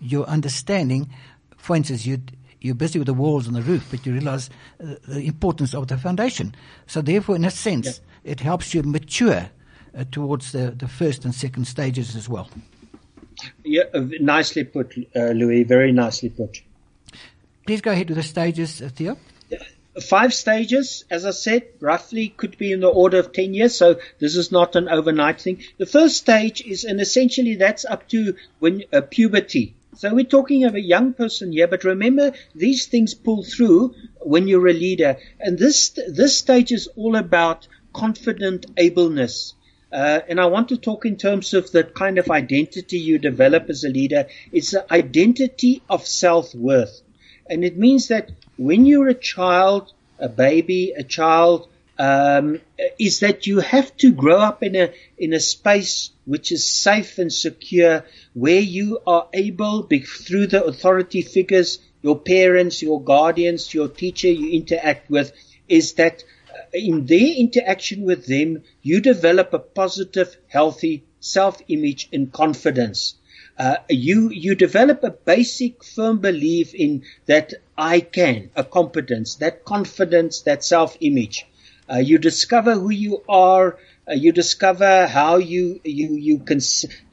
[0.00, 1.10] your understanding.
[1.56, 2.20] For instance, you
[2.60, 4.50] you're busy with the walls and the roof, but you realize
[4.82, 6.54] uh, the importance of the foundation.
[6.86, 9.50] So therefore, in a sense, it helps you mature
[9.96, 12.50] uh, towards the, the first and second stages as well.
[13.64, 15.64] Yeah, uh, nicely put, uh, Louis.
[15.64, 16.60] Very nicely put.
[17.66, 19.16] Please go ahead with the stages, uh, Theo.
[20.00, 23.98] Five stages, as I said, roughly could be in the order of 10 years, so
[24.18, 25.62] this is not an overnight thing.
[25.78, 29.74] The first stage is, and essentially that's up to when uh, puberty.
[29.96, 34.48] So we're talking of a young person here, but remember these things pull through when
[34.48, 35.16] you're a leader.
[35.38, 39.54] And this, this stage is all about confident ableness.
[39.92, 43.68] Uh, and I want to talk in terms of the kind of identity you develop
[43.68, 44.26] as a leader.
[44.52, 47.02] It's the identity of self-worth.
[47.48, 51.66] And it means that when you're a child, a baby, a child,
[51.98, 52.60] um,
[52.98, 57.16] is that you have to grow up in a in a space which is safe
[57.16, 59.88] and secure, where you are able,
[60.26, 65.32] through the authority figures, your parents, your guardians, your teacher you interact with,
[65.66, 66.22] is that
[66.74, 73.14] in their interaction with them, you develop a positive, healthy self-image and confidence.
[73.58, 79.64] Uh, you you develop a basic, firm belief in that I can, a competence, that
[79.64, 81.46] confidence, that self-image.
[81.90, 83.78] Uh, you discover who you are.
[84.06, 86.60] Uh, you discover how you you you can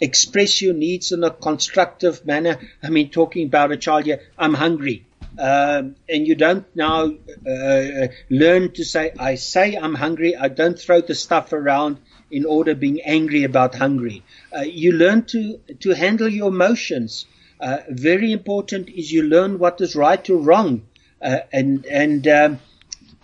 [0.01, 2.58] express your needs in a constructive manner.
[2.84, 5.06] I mean, talking about a child here, I'm hungry.
[5.39, 7.13] Um, and you don't now
[7.56, 10.36] uh, learn to say, I say I'm hungry.
[10.36, 11.97] I don't throw the stuff around
[12.32, 14.23] in order being angry about hungry.
[14.56, 17.25] Uh, you learn to, to handle your emotions.
[17.60, 20.84] Uh, very important is you learn what is right or wrong.
[21.22, 22.60] Uh, and, and, um,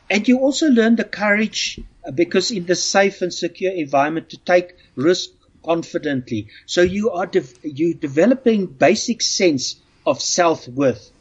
[0.10, 4.38] and you also learn the courage uh, because in the safe and secure environment to
[4.38, 5.30] take risk
[5.64, 6.48] confidently.
[6.66, 11.12] So you are de- you developing basic sense of self-worth.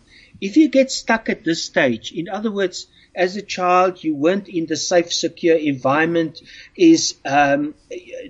[0.41, 4.49] If you get stuck at this stage, in other words, as a child you weren't
[4.49, 6.41] in the safe, secure environment,
[6.77, 7.75] is um,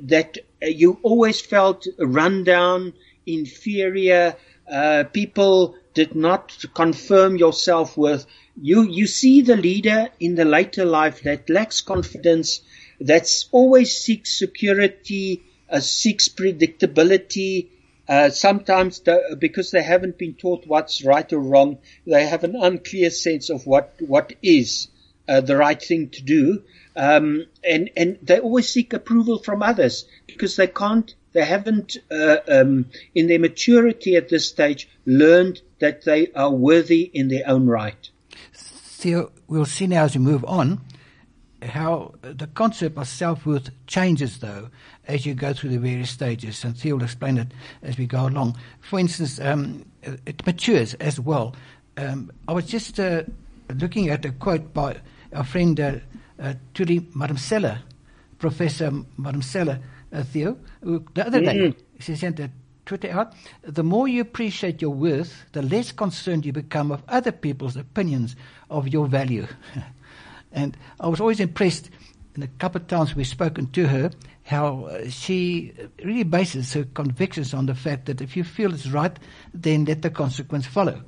[0.03, 2.93] that you always felt run down,
[3.25, 4.37] inferior.
[4.71, 8.27] Uh, people did not confirm your self worth.
[8.61, 12.61] You you see the leader in the later life that lacks confidence,
[13.01, 17.69] that always seeks security, uh, seeks predictability,
[18.09, 22.57] uh, sometimes the, because they haven't been taught what's right or wrong, they have an
[22.57, 24.89] unclear sense of what what is
[25.29, 26.63] uh, the right thing to do,
[26.97, 32.39] um, and and they always seek approval from others because they can't, they haven't uh,
[32.49, 37.67] um, in their maturity at this stage learned that they are worthy in their own
[37.67, 38.11] right.
[38.55, 40.81] Theo, we'll see now as we move on
[41.63, 44.69] how the concept of self-worth changes though
[45.07, 47.49] as you go through the various stages and Theo will explain it
[47.83, 48.57] as we go along.
[48.81, 51.55] For instance, um, it matures as well.
[51.97, 53.23] Um, I was just uh,
[53.75, 54.97] looking at a quote by
[55.35, 55.95] our friend uh,
[56.41, 57.79] uh, Thuli Madonsela,
[58.39, 59.81] Professor Madonsela
[60.21, 61.77] Theo, who the other day mm.
[61.99, 62.51] she sent a
[62.85, 63.33] Twitter out.
[63.63, 68.37] The more you appreciate your worth, the less concerned you become of other people's opinions
[68.71, 69.47] of your value.
[70.55, 71.89] And I was always impressed
[72.37, 74.11] in a couple of times we've spoken to her
[74.45, 75.73] how uh, she
[76.03, 79.17] really bases her convictions on the fact that if you feel it's right,
[79.55, 81.03] then let the consequence follow.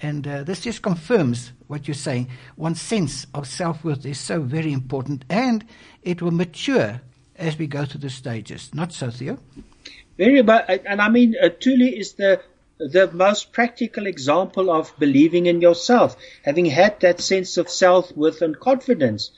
[0.00, 2.28] And uh, this just confirms what you're saying.
[2.56, 5.64] One sense of self worth is so very important, and
[6.02, 7.00] it will mature
[7.38, 8.70] as we go through the stages.
[8.74, 9.38] Not so, Theo?
[10.16, 12.40] Very, but and I mean, uh, Thuli is the
[12.78, 18.58] the most practical example of believing in yourself, having had that sense of self-worth and
[18.58, 19.30] confidence.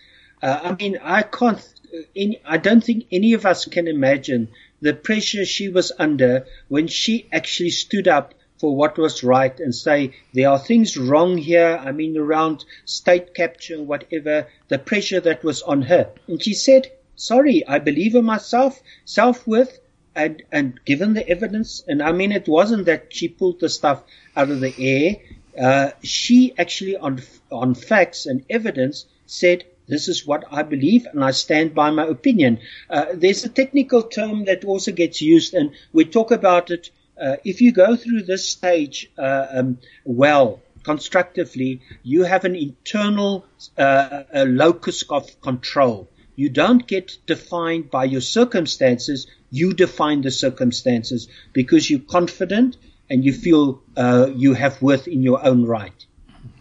[0.42, 1.66] Uh, I mean, I can't,
[2.14, 4.48] any, I don't think any of us can imagine
[4.82, 9.74] the pressure she was under when she actually stood up for what was right and
[9.74, 11.80] say there are things wrong here.
[11.82, 16.10] I mean, around state capture, whatever, the pressure that was on her.
[16.28, 19.78] And she said, sorry, I believe in myself, self-worth,
[20.14, 24.02] and, and given the evidence, and I mean, it wasn't that she pulled the stuff
[24.36, 25.16] out of the air.
[25.58, 31.22] Uh, she actually, on on facts and evidence, said this is what I believe, and
[31.22, 32.58] I stand by my opinion.
[32.88, 36.90] Uh, there's a technical term that also gets used, and we talk about it.
[37.20, 43.44] Uh, if you go through this stage uh, um, well, constructively, you have an internal
[43.76, 46.08] uh, locus of control.
[46.40, 49.26] You don't get defined by your circumstances.
[49.50, 52.78] You define the circumstances because you're confident
[53.10, 56.06] and you feel uh, you have worth in your own right.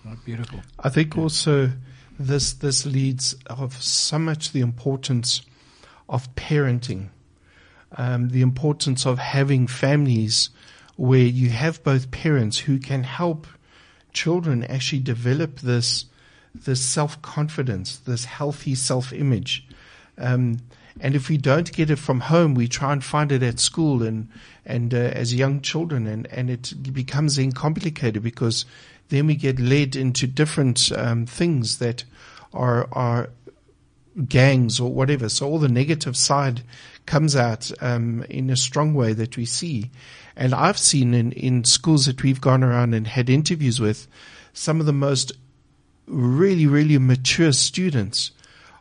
[0.06, 0.60] Oh, beautiful.
[0.78, 1.72] I think also
[2.20, 5.44] this this leads of so much the importance
[6.10, 7.12] of parenting,
[7.96, 10.50] um, the importance of having families
[10.98, 13.48] where you have both parents who can help
[14.12, 16.04] children actually develop this
[16.66, 19.68] this self confidence, this healthy self image.
[20.18, 20.60] Um,
[21.00, 24.04] and if we don't get it from home, we try and find it at school
[24.04, 24.30] and
[24.66, 28.66] and uh, as young children, and and it becomes then complicated because
[29.10, 32.04] then we get led into different um, things that
[32.54, 33.30] are are
[34.28, 35.30] gangs or whatever.
[35.30, 36.62] So all the negative side
[37.06, 39.90] comes out um, in a strong way that we see.
[40.36, 44.08] And I've seen in, in schools that we've gone around and had interviews with
[44.54, 45.34] some of the most
[46.10, 48.32] really, really mature students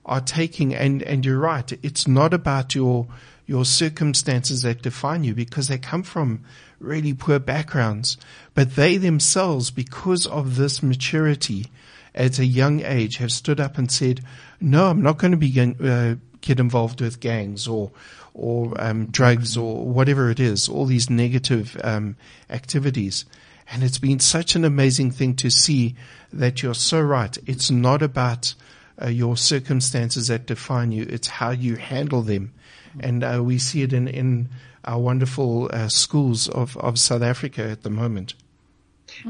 [0.04, 3.06] are taking, and, and you're right, it's not about your,
[3.46, 6.42] your circumstances that define you because they come from
[6.80, 8.16] really poor backgrounds,
[8.54, 11.66] but they themselves, because of this maturity
[12.14, 14.20] at a young age, have stood up and said,
[14.60, 17.90] no, I'm not going to be, uh, get involved with gangs or,
[18.32, 22.16] or um, drugs or whatever it is, all these negative um,
[22.48, 23.24] activities.
[23.70, 25.94] And it's been such an amazing thing to see
[26.32, 27.36] that you're so right.
[27.46, 28.54] It's not about
[29.00, 31.06] uh, your circumstances that define you.
[31.08, 32.52] It's how you handle them.
[33.00, 34.48] And uh, we see it in, in
[34.84, 38.34] our wonderful uh, schools of, of South Africa at the moment.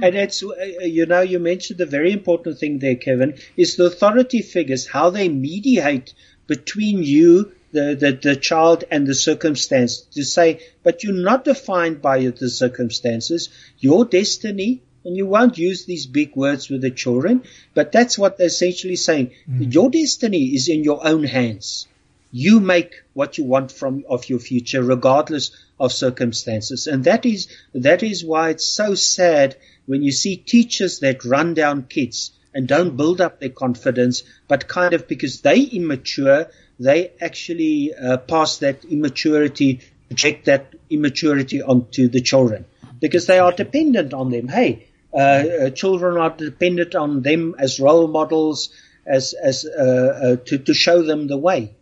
[0.00, 3.86] And it's, uh, you know, you mentioned the very important thing there, Kevin, is the
[3.86, 6.14] authority figures, how they mediate
[6.46, 12.00] between you the, the, the child and the circumstance to say, but you're not defined
[12.00, 13.50] by the circumstances.
[13.78, 17.42] Your destiny, and you won't use these big words with the children,
[17.74, 19.32] but that's what they're essentially saying.
[19.50, 19.72] Mm.
[19.72, 21.86] Your destiny is in your own hands.
[22.30, 25.50] You make what you want from of your future, regardless
[25.80, 26.86] of circumstances.
[26.86, 29.56] And that is that is why it's so sad
[29.86, 34.68] when you see teachers that run down kids and don't build up their confidence, but
[34.68, 42.08] kind of because they immature, they actually uh, pass that immaturity, project that immaturity onto
[42.08, 42.64] the children
[43.00, 44.48] because they are dependent on them.
[44.48, 48.70] Hey, uh, uh, children are dependent on them as role models,
[49.06, 51.74] as as uh, uh, to to show them the way.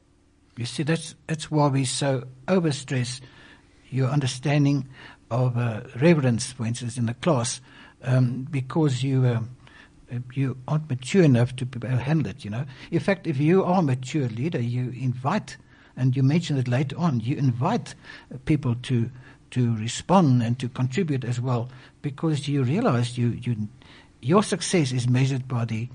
[0.56, 3.20] You see, that's that's why we so overstress
[3.90, 4.88] your understanding
[5.30, 5.56] of
[6.00, 7.60] reverence, for instance, in the class,
[8.02, 9.48] um, because you
[10.34, 12.64] you aren't mature enough to be able to handle it, you know.
[12.90, 15.56] In fact, if you are a mature leader, you invite,
[15.96, 17.94] and you mentioned it later on, you invite
[18.44, 19.10] people to
[19.48, 21.68] to respond and to contribute as well,
[22.02, 23.68] because you realize you, you
[24.20, 25.88] your success is measured by the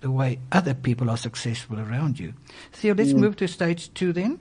[0.00, 2.34] the way other people are successful around you.
[2.72, 3.20] Theo, let's mm.
[3.20, 4.38] move to stage two then.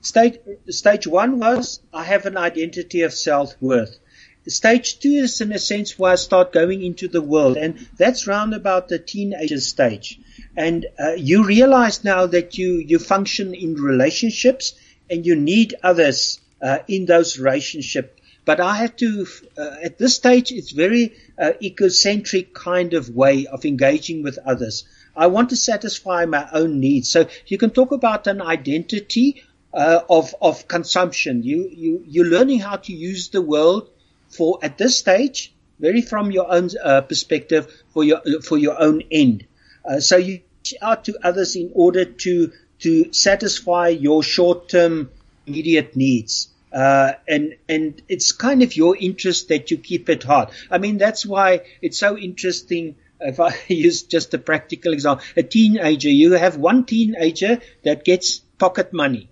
[0.00, 3.99] Stage stage one was I have an identity of self worth.
[4.48, 8.26] Stage two is in a sense where I start going into the world, and that's
[8.26, 10.18] round about the teenager stage.
[10.56, 14.74] And uh, you realize now that you you function in relationships,
[15.10, 18.18] and you need others uh, in those relationships.
[18.46, 19.26] But I have to,
[19.58, 24.84] uh, at this stage, it's very uh, egocentric kind of way of engaging with others.
[25.14, 27.10] I want to satisfy my own needs.
[27.10, 29.42] So you can talk about an identity
[29.74, 31.42] uh, of of consumption.
[31.42, 33.90] You you you're learning how to use the world
[34.30, 39.02] for at this stage, very from your own uh, perspective, for your for your own
[39.10, 39.44] end.
[39.84, 45.10] Uh, so you reach out to others in order to to satisfy your short-term
[45.46, 46.48] immediate needs.
[46.72, 50.52] Uh, and and it's kind of your interest that you keep at heart.
[50.70, 52.94] I mean, that's why it's so interesting.
[53.20, 58.38] If I use just a practical example, a teenager, you have one teenager that gets
[58.58, 59.29] pocket money.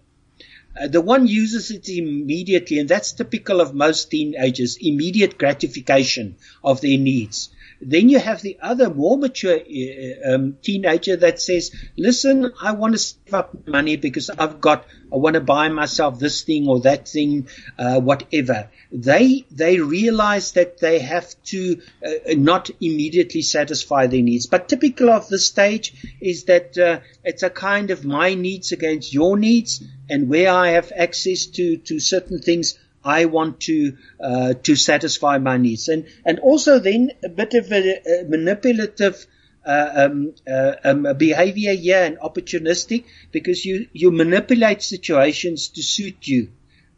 [0.81, 6.81] Uh, the one uses it immediately, and that's typical of most teenagers, immediate gratification of
[6.81, 7.51] their needs.
[7.81, 12.95] Then you have the other more mature uh, um, teenager that says, listen, I want
[12.95, 16.81] to save up money because I've got, I want to buy myself this thing or
[16.81, 17.49] that thing,
[17.79, 18.69] uh, whatever.
[18.91, 24.47] They, they realize that they have to uh, not immediately satisfy their needs.
[24.47, 29.15] But typical of this stage is that uh, it's a kind of my needs against
[29.15, 32.79] your needs and where I have access to, to certain things,
[33.09, 37.73] I want to uh, to satisfy my needs, and and also then a bit of
[37.73, 39.27] a, a manipulative
[39.65, 46.29] uh, um, uh, um, behavior here and opportunistic because you you manipulate situations to suit
[46.29, 46.51] you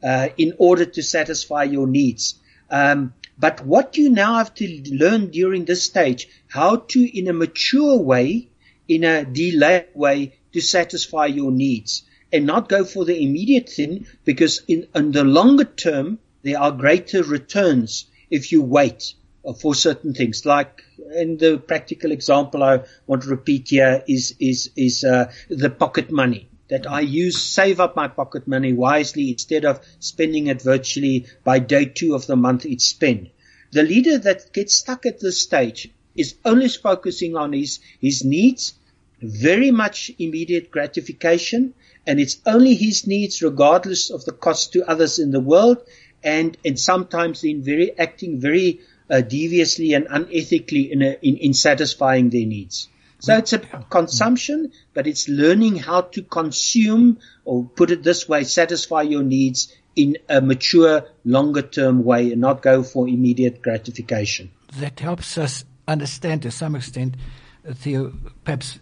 [0.02, 2.34] uh, in order to satisfy your needs.
[2.70, 7.32] Um, but what you now have to learn during this stage, how to in a
[7.32, 8.48] mature way,
[8.88, 12.02] in a delayed way, to satisfy your needs
[12.32, 16.72] and not go for the immediate thing because in, in the longer term, there are
[16.72, 19.14] greater returns if you wait
[19.60, 20.46] for certain things.
[20.46, 20.82] Like
[21.14, 26.10] in the practical example I want to repeat here is, is, is, uh, the pocket
[26.10, 31.26] money that I use, save up my pocket money wisely instead of spending it virtually
[31.42, 33.30] by day two of the month it's spent.
[33.72, 38.74] the leader that gets stuck at this stage is only focusing on his, his needs,
[39.20, 41.74] very much immediate gratification,
[42.06, 45.78] and it's only his needs regardless of the cost to others in the world,
[46.22, 51.54] and, and sometimes in very acting very uh, deviously and unethically in, a, in, in
[51.54, 52.88] satisfying their needs.
[53.22, 58.44] So it's a consumption, but it's learning how to consume, or put it this way,
[58.44, 64.50] satisfy your needs in a mature, longer term way and not go for immediate gratification.
[64.78, 67.16] That helps us understand to some extent,
[67.74, 68.78] Theo, perhaps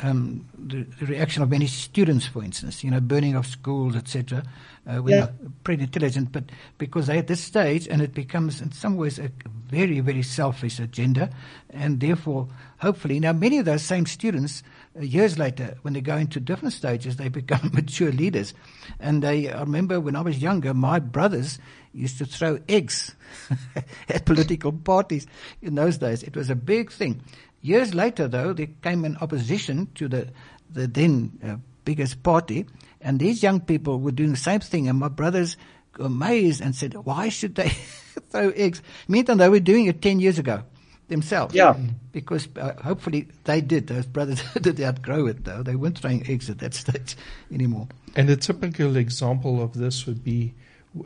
[0.00, 4.44] um, the, the, reaction of many students, for instance, you know, burning of schools, etc.
[4.86, 5.28] Uh, we're yeah.
[5.64, 6.44] pretty intelligent, but
[6.78, 9.30] because they're at this stage, and it becomes in some ways a
[9.66, 11.30] very, very selfish agenda,
[11.70, 14.62] and therefore, hopefully, now many of those same students,
[14.96, 18.54] uh, years later, when they go into different stages, they become mature leaders.
[19.00, 21.58] And they, I remember when I was younger, my brothers
[21.92, 23.14] used to throw eggs
[24.08, 25.26] at political parties
[25.60, 26.22] in those days.
[26.22, 27.22] It was a big thing.
[27.60, 30.28] Years later, though, there came an opposition to the,
[30.70, 32.66] the then uh, biggest party,
[33.00, 35.56] and these young people were doing the same thing, and my brothers
[35.98, 37.68] were amazed and said, why should they
[38.30, 38.82] throw eggs?
[39.08, 40.62] Meantime, they were doing it 10 years ago
[41.08, 41.54] themselves.
[41.54, 41.76] Yeah.
[42.12, 43.86] Because uh, hopefully they did.
[43.86, 45.62] Those brothers did outgrow it, though.
[45.62, 47.16] They weren't throwing eggs at that stage
[47.52, 47.88] anymore.
[48.14, 50.54] And a typical example of this would be,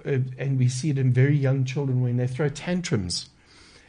[0.04, 3.30] uh, and we see it in very young children when they throw tantrums.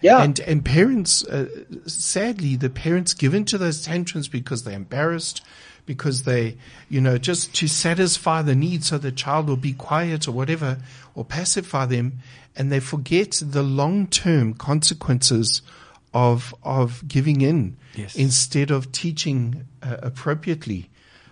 [0.03, 0.21] Yeah.
[0.21, 1.47] And, and parents, uh,
[1.87, 5.41] sadly, the parents give into those tantrums because they're embarrassed,
[5.85, 6.57] because they,
[6.89, 10.77] you know, just to satisfy the need so the child will be quiet or whatever,
[11.15, 12.19] or pacify them,
[12.53, 15.61] and they forget the long-term consequences
[16.13, 18.15] of, of giving in yes.
[18.15, 20.89] instead of teaching uh, appropriately.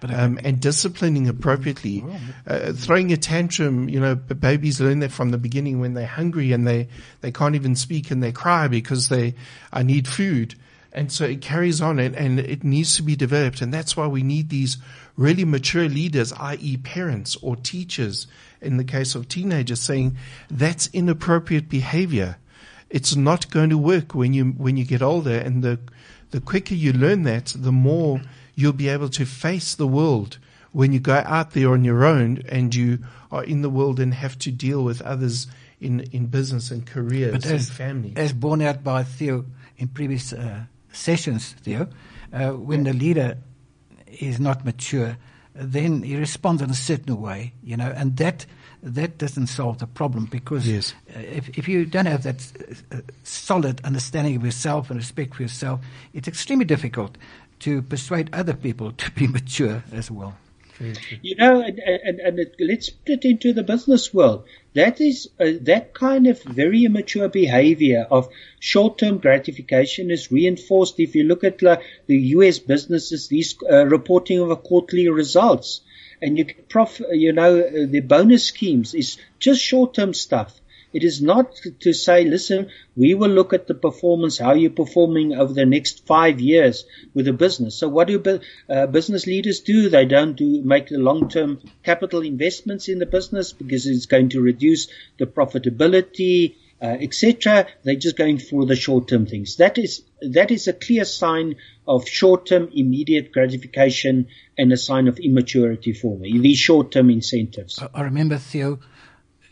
[0.09, 2.03] Um, and disciplining appropriately.
[2.47, 6.53] Uh, throwing a tantrum, you know, babies learn that from the beginning when they're hungry
[6.53, 6.87] and they,
[7.21, 9.35] they can't even speak and they cry because they,
[9.71, 10.55] I need food.
[10.93, 13.61] And so it carries on and, and it needs to be developed.
[13.61, 14.77] And that's why we need these
[15.15, 16.77] really mature leaders, i.e.
[16.77, 18.27] parents or teachers
[18.61, 20.17] in the case of teenagers saying
[20.49, 22.37] that's inappropriate behavior.
[22.89, 25.37] It's not going to work when you, when you get older.
[25.37, 25.79] And the,
[26.31, 28.21] the quicker you learn that, the more
[28.61, 30.37] you'll be able to face the world
[30.71, 32.99] when you go out there on your own and you
[33.31, 35.47] are in the world and have to deal with others
[35.79, 38.13] in, in business and careers but as, and family.
[38.15, 39.45] As borne out by Theo
[39.77, 40.61] in previous uh,
[40.93, 41.87] sessions, Theo,
[42.31, 43.37] uh, when the leader
[44.07, 45.17] is not mature,
[45.53, 48.45] then he responds in a certain way, you know, and that
[48.83, 50.93] that doesn't solve the problem because yes.
[51.15, 52.51] Uh, if, if you don't have that
[52.91, 55.81] uh, solid understanding of yourself and respect for yourself,
[56.13, 57.17] it's extremely difficult
[57.61, 60.37] to persuade other people to be mature as well.
[61.21, 64.45] You know, and, and, and it, let's put it into the business world.
[64.73, 71.13] That is uh, that kind of very immature behavior of short-term gratification is reinforced if
[71.13, 72.57] you look at uh, the U.S.
[72.57, 75.81] businesses, these uh, reporting of a quarterly results,
[76.21, 80.60] and you prof, you know, uh, the bonus schemes is just short-term stuff.
[80.93, 85.33] It is not to say, listen, we will look at the performance, how you're performing
[85.33, 87.75] over the next five years with the business.
[87.75, 88.39] So what do
[88.69, 89.89] uh, business leaders do?
[89.89, 94.41] They don't do make the long-term capital investments in the business because it's going to
[94.41, 94.87] reduce
[95.17, 97.67] the profitability, uh, etc.
[97.83, 99.57] They're just going for the short-term things.
[99.57, 101.55] That is that is a clear sign
[101.87, 104.27] of short-term immediate gratification
[104.57, 106.39] and a sign of immaturity for me.
[106.39, 107.81] These short-term incentives.
[107.93, 108.79] I remember Theo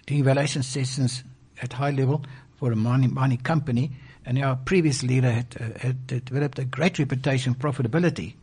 [0.05, 1.23] doing evaluation sessions
[1.61, 2.23] at high level
[2.57, 3.91] for a mining, mining company,
[4.25, 8.35] and our previous leader had, uh, had developed a great reputation for profitability.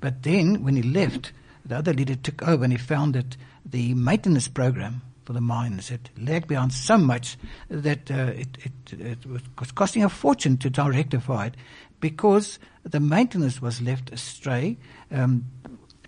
[0.00, 1.32] But then, when he left,
[1.64, 5.88] the other leader took over and he found that the maintenance program for the mines
[5.90, 7.36] had lagged behind so much
[7.68, 11.54] that uh, it, it, it, was costing a fortune to rectify it
[12.00, 14.76] because the maintenance was left astray
[15.12, 15.44] um,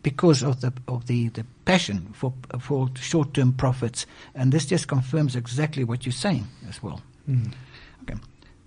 [0.02, 4.88] because of the of the, the passion for for short term profits, and this just
[4.88, 7.00] confirms exactly what you're saying as well.
[7.28, 7.52] Mm.
[8.02, 8.18] Okay,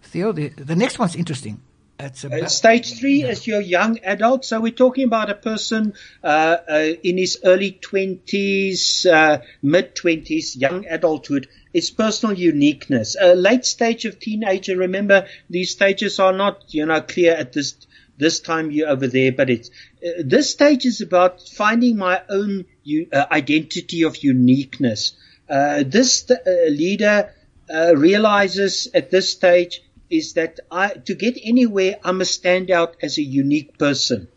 [0.02, 1.60] Theo, the the next one's interesting.
[1.98, 3.30] It's uh, stage three yeah.
[3.30, 4.44] is your young adult.
[4.44, 10.58] So we're talking about a person uh, uh, in his early twenties, uh, mid twenties,
[10.58, 11.48] young adulthood.
[11.74, 13.16] It's personal uniqueness.
[13.20, 14.78] A late stage of teenager.
[14.78, 17.76] Remember, these stages are not, you know, clear at this
[18.18, 19.70] this time you're over there, but it's
[20.06, 22.66] uh, this stage is about finding my own
[23.12, 25.14] uh, identity of uniqueness.
[25.50, 26.36] Uh, this uh,
[26.70, 27.34] leader
[27.74, 32.96] uh, realizes at this stage is that I, to get anywhere, I must stand out
[33.02, 34.28] as a unique person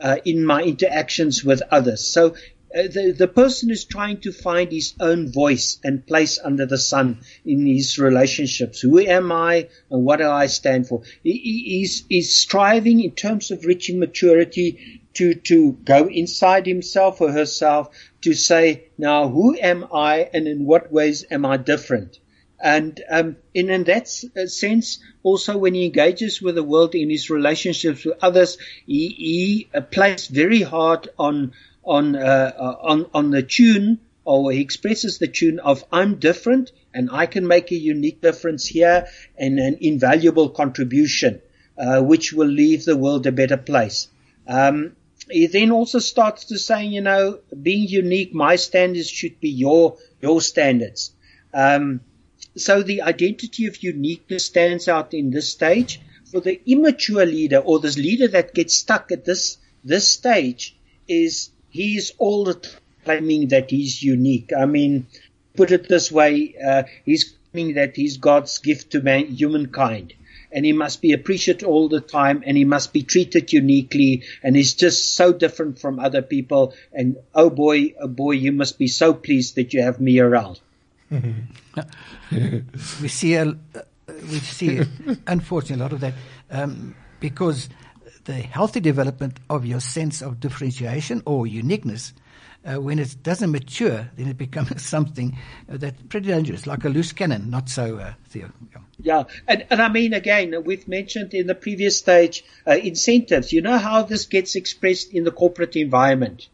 [0.00, 2.06] uh, in my interactions with others.
[2.06, 2.36] So
[2.76, 7.20] the, the person is trying to find his own voice and place under the sun
[7.44, 8.80] in his relationships.
[8.80, 11.02] Who am I and what do I stand for?
[11.22, 17.32] He, he's, he's striving in terms of reaching maturity to, to go inside himself or
[17.32, 17.88] herself
[18.20, 22.18] to say, now who am I and in what ways am I different?
[22.58, 27.10] And um, in, in that uh, sense, also when he engages with the world in
[27.10, 31.52] his relationships with others, he, he uh, plays very hard on
[31.86, 36.72] on uh, uh, on on the tune, or he expresses the tune of "I'm different
[36.92, 39.06] and I can make a unique difference here
[39.38, 41.40] and an invaluable contribution,
[41.78, 44.08] uh, which will leave the world a better place."
[44.46, 44.96] Um,
[45.30, 49.96] he then also starts to say, you know, being unique, my standards should be your
[50.20, 51.12] your standards.
[51.54, 52.00] Um,
[52.56, 56.00] so the identity of uniqueness stands out in this stage.
[56.30, 60.76] For the immature leader or this leader that gets stuck at this this stage
[61.06, 62.56] is he's all the
[63.04, 64.50] claiming that he's unique.
[64.58, 65.06] I mean,
[65.56, 70.14] put it this way, uh, he's claiming that he's God's gift to man, humankind.
[70.50, 74.56] And he must be appreciated all the time and he must be treated uniquely and
[74.56, 76.72] he's just so different from other people.
[76.92, 80.60] And oh boy, oh boy, you must be so pleased that you have me around.
[81.10, 83.54] we see a,
[84.08, 84.80] we see
[85.26, 86.14] unfortunately a lot of that
[86.50, 87.68] um, because
[88.26, 92.12] the healthy development of your sense of differentiation or uniqueness.
[92.64, 95.38] Uh, when it doesn't mature, then it becomes something
[95.72, 98.50] uh, that's pretty dangerous, like a loose cannon, not so, uh, Theo.
[98.72, 99.24] Yeah, yeah.
[99.46, 103.52] And, and I mean, again, we've mentioned in the previous stage uh, incentives.
[103.52, 106.48] You know how this gets expressed in the corporate environment.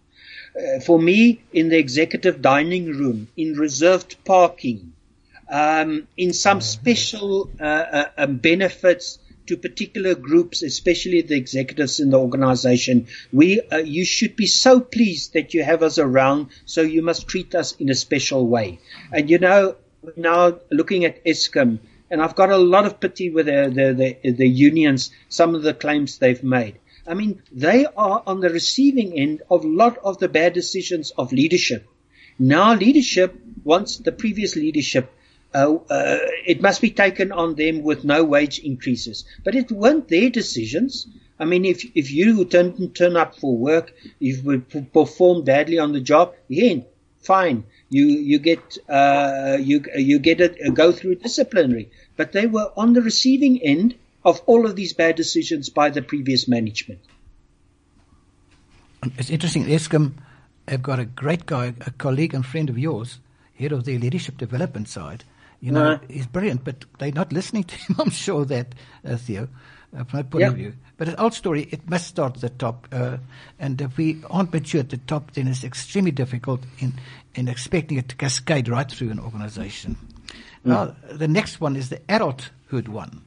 [0.55, 4.93] Uh, for me, in the executive dining room, in reserved parking,
[5.49, 12.11] um, in some special uh, uh, um, benefits to particular groups, especially the executives in
[12.11, 13.07] the organization.
[13.33, 17.29] We, uh, you should be so pleased that you have us around, so you must
[17.29, 18.79] treat us in a special way.
[19.13, 19.77] And you know,
[20.17, 21.79] now looking at Eskom,
[22.11, 25.63] and I've got a lot of pity with the, the, the, the unions, some of
[25.63, 26.79] the claims they've made.
[27.07, 31.11] I mean, they are on the receiving end of a lot of the bad decisions
[31.19, 31.89] of leadership.
[32.39, 33.35] Now leadership
[33.65, 35.13] wants the previous leadership
[35.55, 39.25] uh, uh, it must be taken on them with no wage increases.
[39.45, 41.07] But it weren't their decisions.
[41.39, 44.61] I mean, if if you didn't turn up for work, if you
[44.93, 46.77] perform badly on the job, yeah,
[47.21, 47.65] fine.
[47.89, 51.91] You you get uh, you you get it go through disciplinary.
[52.17, 53.95] But they were on the receiving end
[54.25, 57.01] of all of these bad decisions by the previous management.
[59.19, 59.65] It's interesting.
[59.67, 60.13] Eskom
[60.69, 63.19] have got a great guy, a colleague and friend of yours,
[63.59, 65.25] head of the leadership development side,
[65.63, 66.01] you know, no.
[66.09, 67.97] he's brilliant, but they're not listening to him.
[68.01, 68.75] I'm sure that,
[69.07, 69.49] uh, Theo,
[69.97, 70.51] uh, from my point yep.
[70.51, 70.75] of view.
[70.97, 72.89] But an old story, it must start at the top.
[72.91, 73.19] Uh,
[73.61, 76.95] and if we aren't mature at the top, then it's extremely difficult in,
[77.37, 79.97] in expecting it to cascade right through an organization.
[80.29, 80.37] Mm.
[80.65, 83.23] Now, the next one is the adulthood one.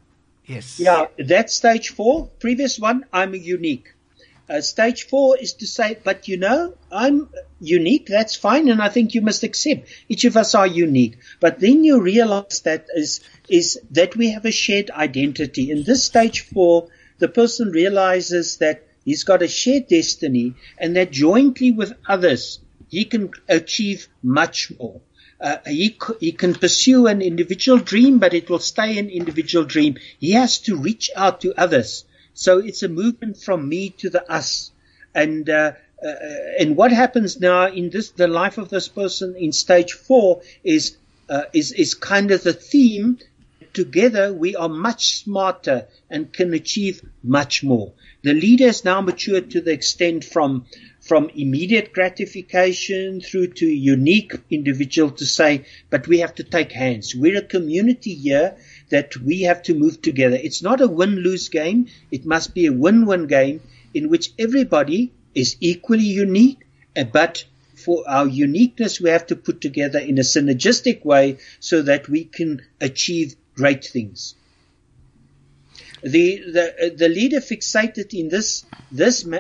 [0.46, 0.78] Yes.
[0.78, 2.28] Yeah, that's stage four.
[2.40, 3.95] Previous one, I'm unique.
[4.48, 7.30] Uh, stage four is to say, but you know, I'm
[7.60, 8.08] unique.
[8.08, 8.70] That's fine.
[8.70, 11.18] And I think you must accept each of us are unique.
[11.40, 15.72] But then you realize that is, is that we have a shared identity.
[15.72, 21.12] In this stage four, the person realizes that he's got a shared destiny and that
[21.12, 25.02] jointly with others, he can achieve much more.
[25.42, 29.98] Uh, he, he can pursue an individual dream, but it will stay an individual dream.
[30.20, 32.06] He has to reach out to others
[32.36, 34.72] so it's a movement from me to the us.
[35.16, 35.72] And, uh,
[36.06, 36.14] uh,
[36.60, 40.98] and what happens now in this, the life of this person in stage four is,
[41.30, 43.20] uh, is, is kind of the theme.
[43.72, 47.94] Together we are much smarter and can achieve much more.
[48.24, 50.66] The leader is now matured to the extent from,
[51.00, 57.16] from immediate gratification through to unique individual to say, but we have to take hands.
[57.16, 58.58] We're a community here
[58.90, 60.38] that we have to move together.
[60.42, 61.88] It's not a win-lose game.
[62.12, 63.62] It must be a win-win game
[63.94, 66.60] in which everybody is equally unique,
[66.96, 71.82] uh, but for our uniqueness, we have to put together in a synergistic way so
[71.82, 74.36] that we can achieve great things.
[76.02, 79.38] The, the, the leader fixated in this, this uh,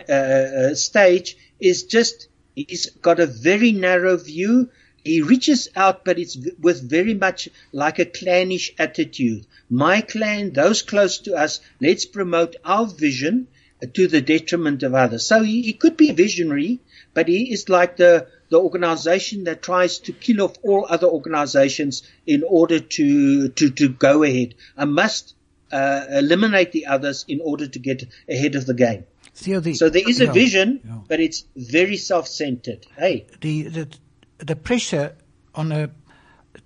[0.71, 4.69] uh, stage is just, he's got a very narrow view
[5.05, 9.45] he reaches out, but it's with very much like a clannish attitude.
[9.69, 13.47] My clan, those close to us, let's promote our vision
[13.93, 15.25] to the detriment of others.
[15.27, 16.79] So he, he could be visionary,
[17.13, 22.01] but he is like the, the organization that tries to kill off all other organizations
[22.25, 24.55] in order to, to, to go ahead.
[24.75, 25.35] I must
[25.71, 29.05] uh, eliminate the others in order to get ahead of the game.
[29.35, 30.99] Theo, the, So there is a yeah, vision, yeah.
[31.07, 32.87] but it's very self-centered.
[32.97, 33.97] Hey, the, the
[34.37, 35.15] the pressure
[35.53, 35.89] on a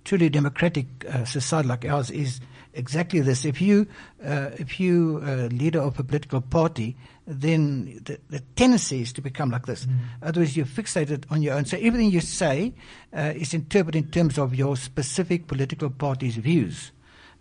[0.04, 2.40] truly democratic uh, society like ours is
[2.74, 3.44] exactly this.
[3.44, 3.86] If you
[4.24, 6.96] uh, if you uh, leader of a political party,
[7.26, 9.86] then the, the tendency is to become like this.
[10.22, 11.64] Otherwise, you're fixated on your own.
[11.64, 12.72] So everything you say
[13.16, 16.92] uh, is interpreted in terms of your specific political party's views.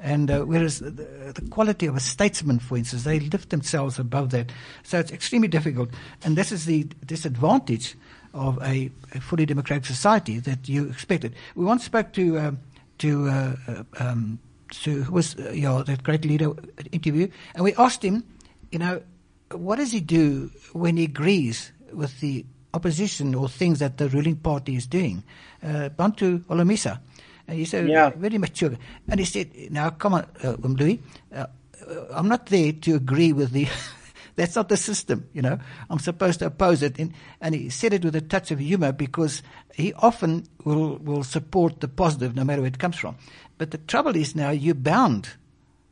[0.02, 0.92] And uh, whereas the,
[1.36, 4.52] the quality of a statesman, for instance, they lift themselves above that.
[4.84, 5.90] So it's extremely difficult.
[6.24, 7.98] And this is the disadvantage
[8.34, 11.36] of a, a fully democratic society that you expected.
[11.56, 12.60] We once spoke to um,
[13.00, 14.40] to uh, uh, um,
[14.84, 16.52] to who was uh, you know, that great leader
[16.92, 18.24] interview, and we asked him,
[18.72, 19.02] you know,
[19.52, 24.36] what does he do when he agrees with the opposition or things that the ruling
[24.36, 25.24] party is doing?
[25.64, 27.00] Uh, Bantu Holomisa.
[27.48, 28.12] And he said, Yeah.
[28.12, 28.78] very mature.
[29.08, 31.02] And he said, now come on, uh, um, Louis,
[31.34, 31.48] uh,
[31.90, 33.68] uh, I'm not there to agree with the,
[34.40, 35.60] that's not the system, you know.
[35.90, 36.98] I'm supposed to oppose it.
[36.98, 41.24] And, and he said it with a touch of humor because he often will, will
[41.24, 43.18] support the positive no matter where it comes from.
[43.58, 45.30] But the trouble is now you're bound.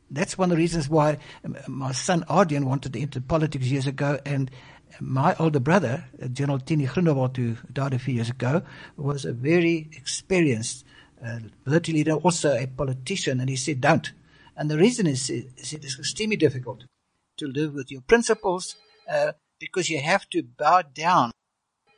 [0.09, 1.17] That's one of the reasons why
[1.67, 4.49] my son Ardian wanted to enter politics years ago and
[5.01, 8.61] my older brother, General Tini Groenewald, who died a few years ago,
[8.95, 10.85] was a very experienced
[11.23, 14.13] uh, leader, also a politician, and he said, don't.
[14.55, 16.85] And the reason is, is it is extremely difficult
[17.37, 18.75] to live with your principles
[19.09, 21.31] uh, because you have to bow down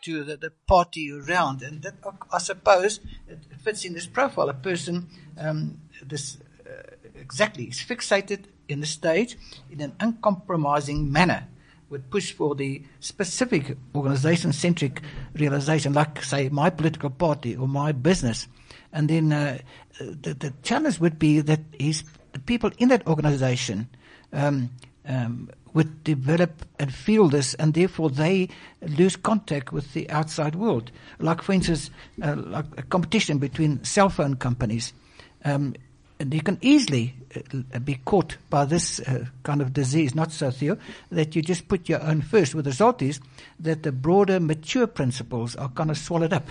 [0.02, 1.62] to the, the party around.
[1.62, 1.96] And that,
[2.32, 4.50] I suppose, it fits in this profile.
[4.50, 9.36] A person, um, this uh, exactly, is fixated in the state
[9.70, 11.48] in an uncompromising manner
[11.90, 15.02] would push for the specific organization centric
[15.34, 18.48] realization, like, say, my political party or my business.
[18.94, 19.58] And then uh,
[20.00, 23.90] the, the challenge would be that the people in that organization
[24.32, 24.70] um,
[25.10, 28.48] um, would develop and feel this, and therefore they
[28.82, 30.92] lose contact with the outside world.
[31.20, 31.90] Like, for instance,
[32.22, 34.94] uh, like a competition between cell phone companies.
[35.44, 35.76] Um,
[36.20, 37.16] and you can easily
[37.74, 40.78] uh, be caught by this uh, kind of disease, not so, Theo,
[41.12, 42.54] that you just put your own first.
[42.54, 43.20] The result is
[43.60, 46.48] that the broader, mature principles are kind of swallowed up.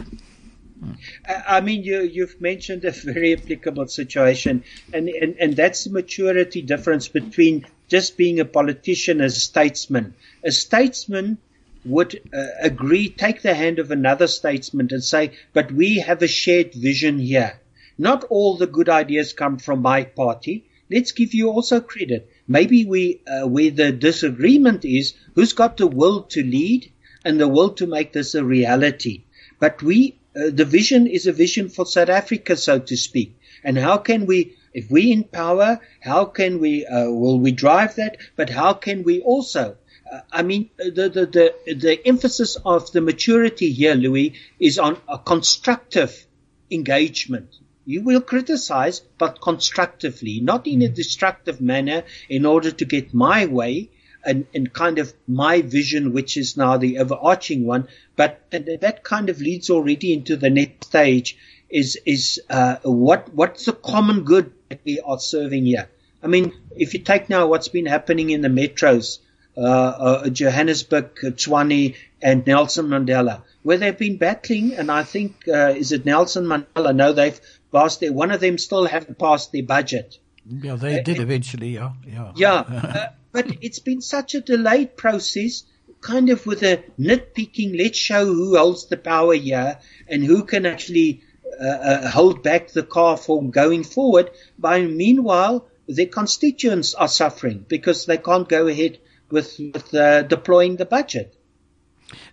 [1.26, 5.90] I I mean, you, you've mentioned a very applicable situation, and, and, and that's the
[5.90, 10.14] maturity difference between just being a politician as a statesman.
[10.44, 11.38] A statesman
[11.84, 16.28] would uh, agree, take the hand of another statesman and say, but we have a
[16.28, 17.60] shared vision here.
[17.96, 20.64] Not all the good ideas come from my party.
[20.90, 22.30] Let's give you also credit.
[22.46, 26.90] Maybe we, uh, where the disagreement is, who's got the will to lead
[27.24, 29.24] and the will to make this a reality.
[29.58, 33.36] But we, uh, the vision is a vision for South Africa, so to speak.
[33.64, 37.96] And how can we, if we in power, how can we, uh, will we drive
[37.96, 38.16] that?
[38.36, 39.76] But how can we also,
[40.10, 44.98] uh, I mean, the, the, the, the emphasis of the maturity here, Louis, is on
[45.08, 46.26] a constructive
[46.70, 47.56] engagement.
[47.84, 53.46] You will criticize, but constructively, not in a destructive manner in order to get my
[53.46, 53.90] way
[54.24, 57.88] and, and kind of my vision, which is now the overarching one.
[58.16, 61.36] But that kind of leads already into the next stage
[61.70, 65.88] is, is, uh, what, what's the common good that we are serving here?
[66.22, 69.18] I mean, if you take now what's been happening in the metros,
[69.56, 75.74] uh, uh, Johannesburg, Tshwane, and Nelson Mandela, where they've been battling, and I think, uh,
[75.76, 76.94] is it Nelson Mandela?
[76.94, 77.40] No, they've
[77.72, 80.18] passed their, one of them still haven't passed their budget.
[80.46, 81.92] Yeah, they did eventually, yeah.
[82.06, 83.06] Yeah, Yeah, uh,
[83.38, 85.62] but it's been such a delayed process,
[86.00, 89.78] kind of with a nitpicking, let's show who holds the power here
[90.08, 91.22] and who can actually
[91.60, 94.28] uh, uh, hold back the car from going forward.
[94.58, 98.98] By meanwhile, their constituents are suffering because they can't go ahead
[99.30, 101.36] with, with uh, deploying the budget.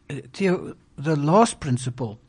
[0.10, 2.20] Uh, Theo, the last principle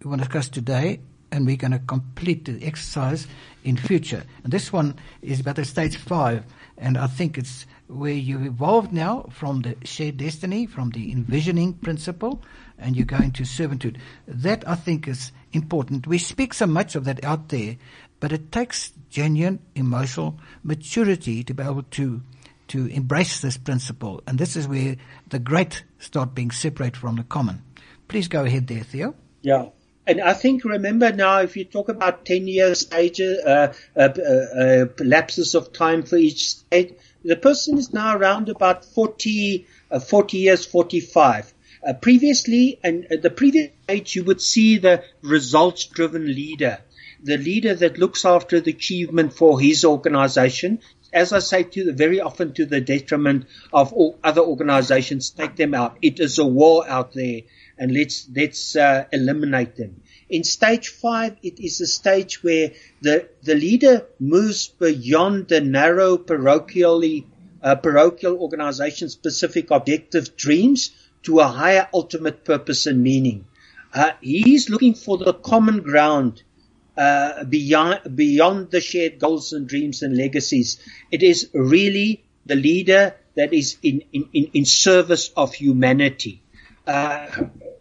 [0.00, 1.00] we want to discuss today,
[1.32, 3.26] and we're going to complete the exercise
[3.64, 4.22] in future.
[4.44, 6.44] And this one is about the stage five,
[6.78, 11.72] and I think it's where you've evolved now from the shared destiny, from the envisioning
[11.74, 12.42] principle,
[12.78, 13.98] and you go into servitude.
[14.26, 16.06] That I think is important.
[16.06, 17.76] We speak so much of that out there,
[18.20, 22.22] but it takes genuine emotional maturity to be able to
[22.68, 24.22] to embrace this principle.
[24.26, 24.96] And this is where
[25.28, 27.62] the great start being separated from the common.
[28.08, 29.14] Please go ahead there, Theo.
[29.42, 29.66] Yeah.
[30.06, 34.86] And I think, remember now, if you talk about 10 year stages, uh, uh, uh,
[35.00, 36.94] lapses of time for each stage,
[37.26, 41.52] the person is now around about 40, uh, 40 years, 45.
[41.86, 46.78] Uh, previously, and the previous age, you would see the results driven leader
[47.22, 50.78] the leader that looks after the achievement for his organization.
[51.12, 55.30] as I say, to the, very often to the detriment of all other organizations.
[55.30, 55.96] Take them out.
[56.02, 57.42] It is a war out there,
[57.78, 60.02] and let's let's uh, eliminate them.
[60.28, 66.18] In stage five, it is a stage where the the leader moves beyond the narrow
[66.18, 67.24] parochially
[67.62, 70.90] uh, parochial organization specific objective dreams
[71.22, 73.46] to a higher ultimate purpose and meaning.
[73.92, 76.42] Uh, he's looking for the common ground
[76.96, 80.78] uh, beyond beyond the shared goals and dreams and legacies.
[81.10, 86.42] It is really the leader that is in in, in service of humanity.
[86.86, 87.26] Uh,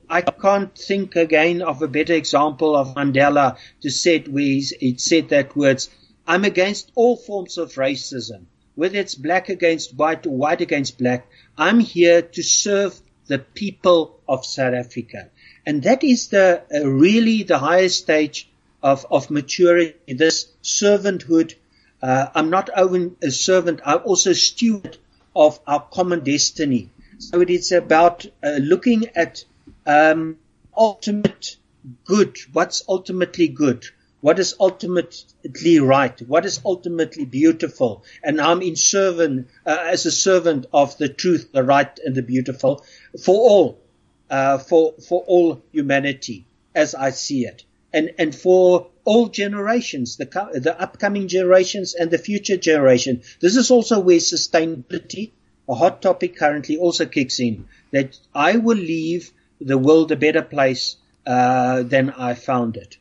[0.09, 5.29] I can't think again of a better example of Mandela to said where it said
[5.29, 5.89] that words.
[6.27, 8.45] I'm against all forms of racism,
[8.75, 11.27] whether it's black against white or white against black.
[11.57, 15.29] I'm here to serve the people of South Africa,
[15.65, 18.49] and that is the uh, really the highest stage
[18.83, 21.55] of, of maturity, this servanthood.
[22.01, 24.97] Uh, I'm not only a servant, I'm also a steward
[25.35, 26.89] of our common destiny.
[27.17, 29.43] So it is about uh, looking at
[29.85, 30.37] um,
[30.75, 31.57] ultimate
[32.05, 32.37] good.
[32.53, 33.85] What's ultimately good?
[34.21, 36.19] What is ultimately right?
[36.21, 38.03] What is ultimately beautiful?
[38.23, 42.23] And I'm in servant uh, as a servant of the truth, the right, and the
[42.23, 42.83] beautiful
[43.23, 43.81] for all,
[44.29, 47.65] uh, for for all humanity, as I see it
[47.95, 53.21] and, and for all generations, the, the upcoming generations and the future generation.
[53.39, 55.31] This is also where sustainability,
[55.69, 57.69] a hot topic currently, also kicks in.
[57.91, 62.97] That I will leave the world a better place uh, than I found it.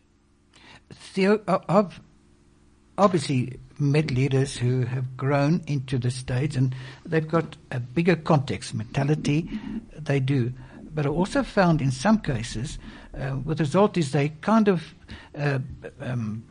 [0.90, 2.00] Theo, I've
[2.96, 6.74] obviously met leaders who have grown into the States and
[7.04, 9.48] they've got a bigger context, mentality,
[9.96, 10.52] they do.
[10.94, 12.78] But I also found in some cases
[13.18, 14.94] uh, the result is they kind of
[15.36, 15.58] uh,
[16.00, 16.44] um,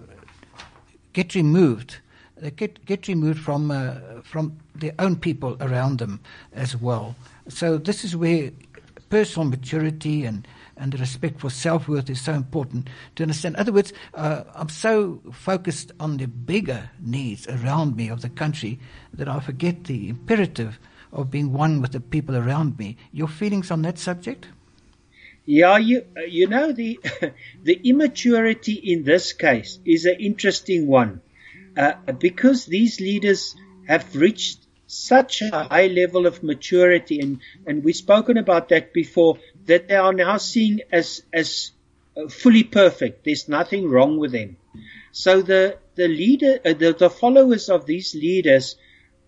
[1.13, 1.97] get removed.
[2.37, 6.19] They get get removed from uh, from their own people around them
[6.51, 7.15] as well.
[7.47, 8.51] So this is where
[9.13, 13.53] personal maturity and and the respect for self worth is so important to understand.
[13.53, 18.29] In other words, uh, I'm so focused on the bigger needs around me of the
[18.29, 18.79] country
[19.13, 20.79] that I forget the imperative
[21.11, 22.97] of being one with the people around me.
[23.11, 24.47] Your feelings on that subject?
[25.45, 26.99] Yeah, you you know the
[27.63, 31.21] the immaturity in this case is an interesting one
[31.77, 33.55] uh, because these leaders
[33.87, 34.62] have reached
[34.93, 39.95] such a high level of maturity, and and we've spoken about that before that they
[39.95, 41.71] are now seen as as
[42.17, 43.25] uh, fully perfect.
[43.25, 44.57] There's nothing wrong with them.
[45.11, 48.75] So the the leader, uh, the, the followers of these leaders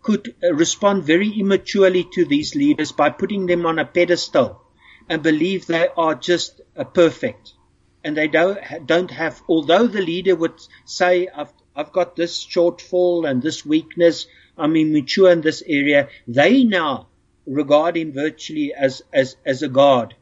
[0.01, 4.61] could uh, respond very immaturely to these leaders by putting them on a pedestal
[5.09, 7.53] and believe they are just uh, perfect.
[8.03, 13.27] And they don't, don't have, although the leader would say, I've, I've got this shortfall
[13.27, 14.27] and this weakness,
[14.57, 17.07] I'm immature in this area, they now
[17.45, 20.15] regard him virtually as, as, as a God.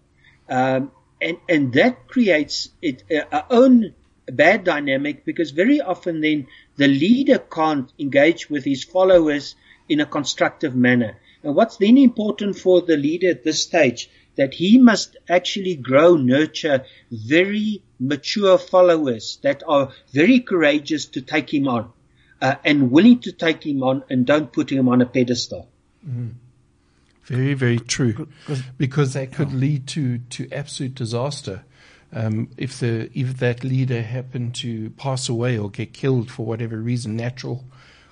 [0.49, 3.93] Um, and, and that creates it, uh, own
[4.25, 9.55] bad dynamic because very often then the leader can't engage with his followers
[9.87, 11.17] in a constructive manner.
[11.43, 16.15] And what's then important for the leader at this stage that he must actually grow,
[16.15, 21.91] nurture very mature followers that are very courageous to take him on
[22.43, 25.69] uh, and willing to take him on and don't put him on a pedestal.
[26.07, 26.33] Mm.
[27.23, 28.27] Very, very true.
[28.77, 31.63] Because that could lead to, to absolute disaster.
[32.11, 36.77] Um, if the if that leader happened to pass away or get killed for whatever
[36.77, 37.63] reason, natural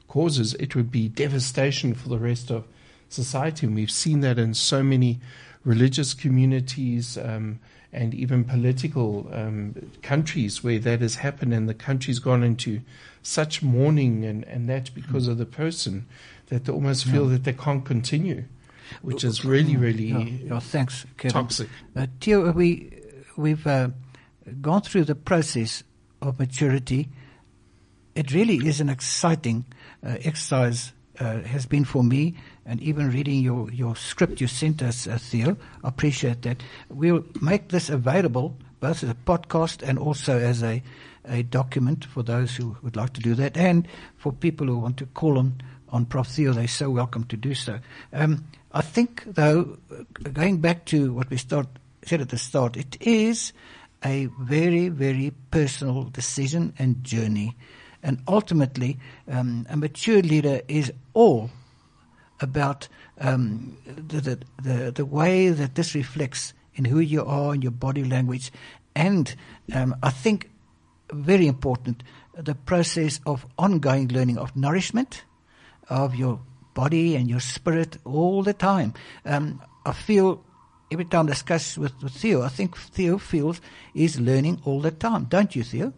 [0.07, 2.63] causes, it would be devastation for the rest of
[3.09, 3.67] society.
[3.67, 5.19] And we've seen that in so many
[5.63, 7.59] religious communities um,
[7.93, 12.81] and even political um, countries where that has happened and the country's gone into
[13.21, 15.31] such mourning and, and that because mm.
[15.31, 16.07] of the person
[16.47, 17.33] that they almost feel yeah.
[17.33, 18.45] that they can't continue,
[19.01, 20.53] which is really, really yeah.
[20.53, 20.59] Yeah.
[20.59, 21.33] thanks, Kevin.
[21.33, 21.69] toxic.
[21.95, 22.91] Uh, Theo, we,
[23.35, 23.89] we've uh,
[24.61, 25.83] gone through the process
[26.21, 27.09] of maturity.
[28.15, 29.65] It really is an exciting
[30.05, 34.81] uh, exercise, uh, has been for me and even reading your, your script you sent
[34.81, 35.55] us, uh, Theo.
[35.83, 36.63] I appreciate that.
[36.89, 40.81] We'll make this available both as a podcast and also as a,
[41.25, 44.97] a document for those who would like to do that, and for people who want
[44.97, 46.27] to call on, on Prof.
[46.27, 47.79] Theo, they're so welcome to do so.
[48.11, 49.77] Um, I think, though,
[50.33, 51.67] going back to what we start,
[52.03, 53.53] said at the start, it is
[54.03, 57.55] a very, very personal decision and journey.
[58.03, 58.97] And ultimately,
[59.27, 61.49] um, a mature leader is all
[62.39, 62.87] about
[63.19, 67.71] um, the, the, the, the, way that this reflects in who you are and your
[67.71, 68.51] body language.
[68.95, 69.33] And
[69.73, 70.49] um, I think
[71.11, 72.03] very important,
[72.35, 75.23] the process of ongoing learning of nourishment,
[75.89, 76.39] of your
[76.73, 78.93] body and your spirit all the time.
[79.25, 80.43] Um, I feel
[80.91, 83.61] every time I discuss with, with Theo, I think Theo feels
[83.93, 85.93] he's learning all the time, don't you, Theo?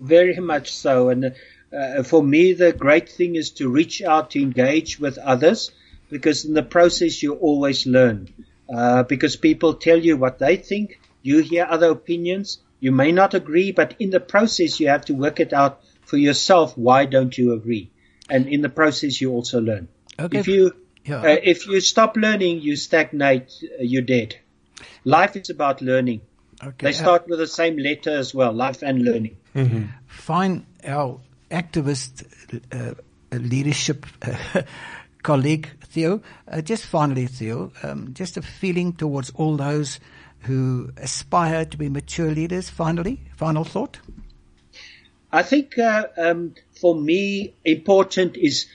[0.00, 1.08] Very much so.
[1.08, 1.34] And
[1.72, 5.70] uh, for me, the great thing is to reach out to engage with others
[6.10, 8.28] because in the process you always learn.
[8.72, 13.34] Uh, because people tell you what they think, you hear other opinions, you may not
[13.34, 16.76] agree, but in the process you have to work it out for yourself.
[16.76, 17.90] Why don't you agree?
[18.30, 19.88] And in the process you also learn.
[20.18, 20.38] Okay.
[20.38, 20.72] If you
[21.04, 21.22] Yeah.
[21.22, 23.52] uh, if you stop learning, you stagnate.
[23.62, 24.36] Uh, you're dead.
[25.04, 26.20] Life is about learning.
[26.62, 26.86] Okay.
[26.86, 28.52] They start with the same letter as well.
[28.52, 29.36] Life and learning.
[30.06, 32.24] Find our activist
[32.72, 32.94] uh,
[33.32, 34.62] leadership uh,
[35.22, 36.20] colleague, Theo.
[36.50, 40.00] Uh, just finally, Theo, um, just a feeling towards all those
[40.40, 43.20] who aspire to be mature leaders, finally?
[43.36, 43.98] Final thought?
[45.30, 48.66] I think uh, um, for me, important is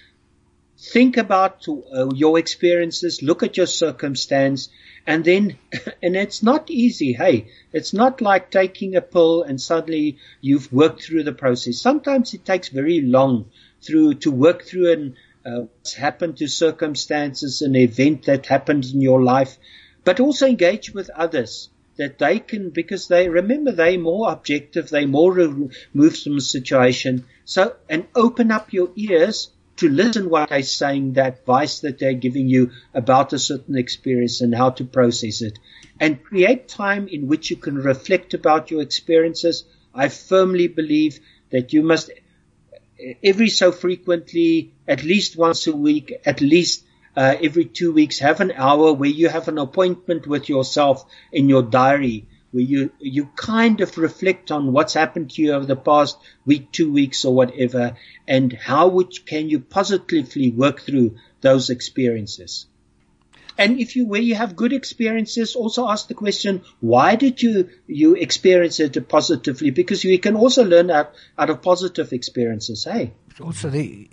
[0.84, 4.68] think about uh, your experiences, look at your circumstance,
[5.08, 5.58] and then,
[6.04, 7.14] and it's not easy.
[7.14, 11.80] Hey, it's not like taking a pill and suddenly you've worked through the process.
[11.80, 13.46] Sometimes it takes very long
[13.82, 15.16] through to work through and
[15.46, 19.58] uh, what's happened to circumstances, an event that happened in your life,
[20.04, 25.06] but also engage with others that they can, because they remember they more objective, they
[25.06, 27.26] more removed from the situation.
[27.46, 32.14] So, and open up your ears to listen what they're saying, the advice that they're
[32.14, 35.58] giving you about a certain experience and how to process it
[36.00, 39.64] and create time in which you can reflect about your experiences.
[39.94, 41.20] I firmly believe
[41.52, 42.12] that you must
[43.24, 46.84] every so frequently, at least once a week, at least
[47.16, 51.50] uh, every two weeks, have an hour where you have an appointment with yourself in
[51.50, 55.76] your diary, where you you kind of reflect on what's happened to you over the
[55.76, 57.98] past week, two weeks, or whatever,
[58.28, 62.68] and how would, can you positively work through those experiences.
[63.56, 67.70] And if you, where you have good experiences, also ask the question, why did you,
[67.86, 69.70] you experience it positively?
[69.70, 73.14] Because you can also learn out, out of positive experiences, hey?
[73.42, 74.08] Also, the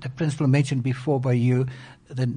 [0.00, 1.66] the principle mentioned before by you,
[2.08, 2.32] the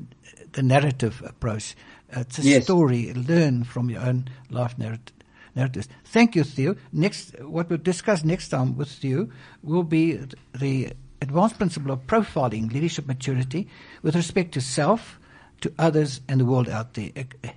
[0.54, 1.76] the narrative approach.
[2.10, 2.64] It's a Yes.
[2.64, 3.14] story.
[3.14, 5.15] Learn from your own life narrat-
[5.56, 5.88] narratives.
[6.06, 6.76] Thank you, Theo.
[6.92, 9.30] Next, what we'll discuss next time with Theo
[9.64, 10.20] will be
[10.54, 13.68] the advanced principle of profiling leadership maturity
[14.04, 15.20] with respect to self,
[15.62, 17.10] to others, and the world out there.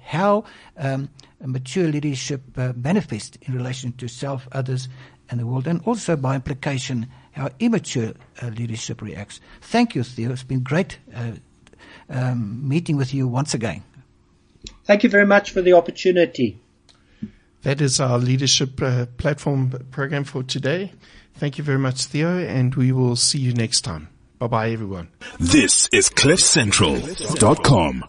[0.05, 0.45] How
[0.77, 1.11] um,
[1.45, 4.89] mature leadership uh, manifests in relation to self, others,
[5.31, 9.41] and the world, and also by implication how immature uh, leadership reacts.
[9.61, 10.33] Thank you, Theo.
[10.33, 11.33] It's been great uh,
[12.09, 13.83] um, meeting with you once again.
[14.85, 16.59] Thank you very much for the opportunity.
[17.63, 20.93] That is our leadership uh, platform program for today.
[21.35, 24.09] Thank you very much, Theo, and we will see you next time.
[24.39, 25.09] Bye bye, everyone.
[25.41, 28.05] This is CliffCentral.com.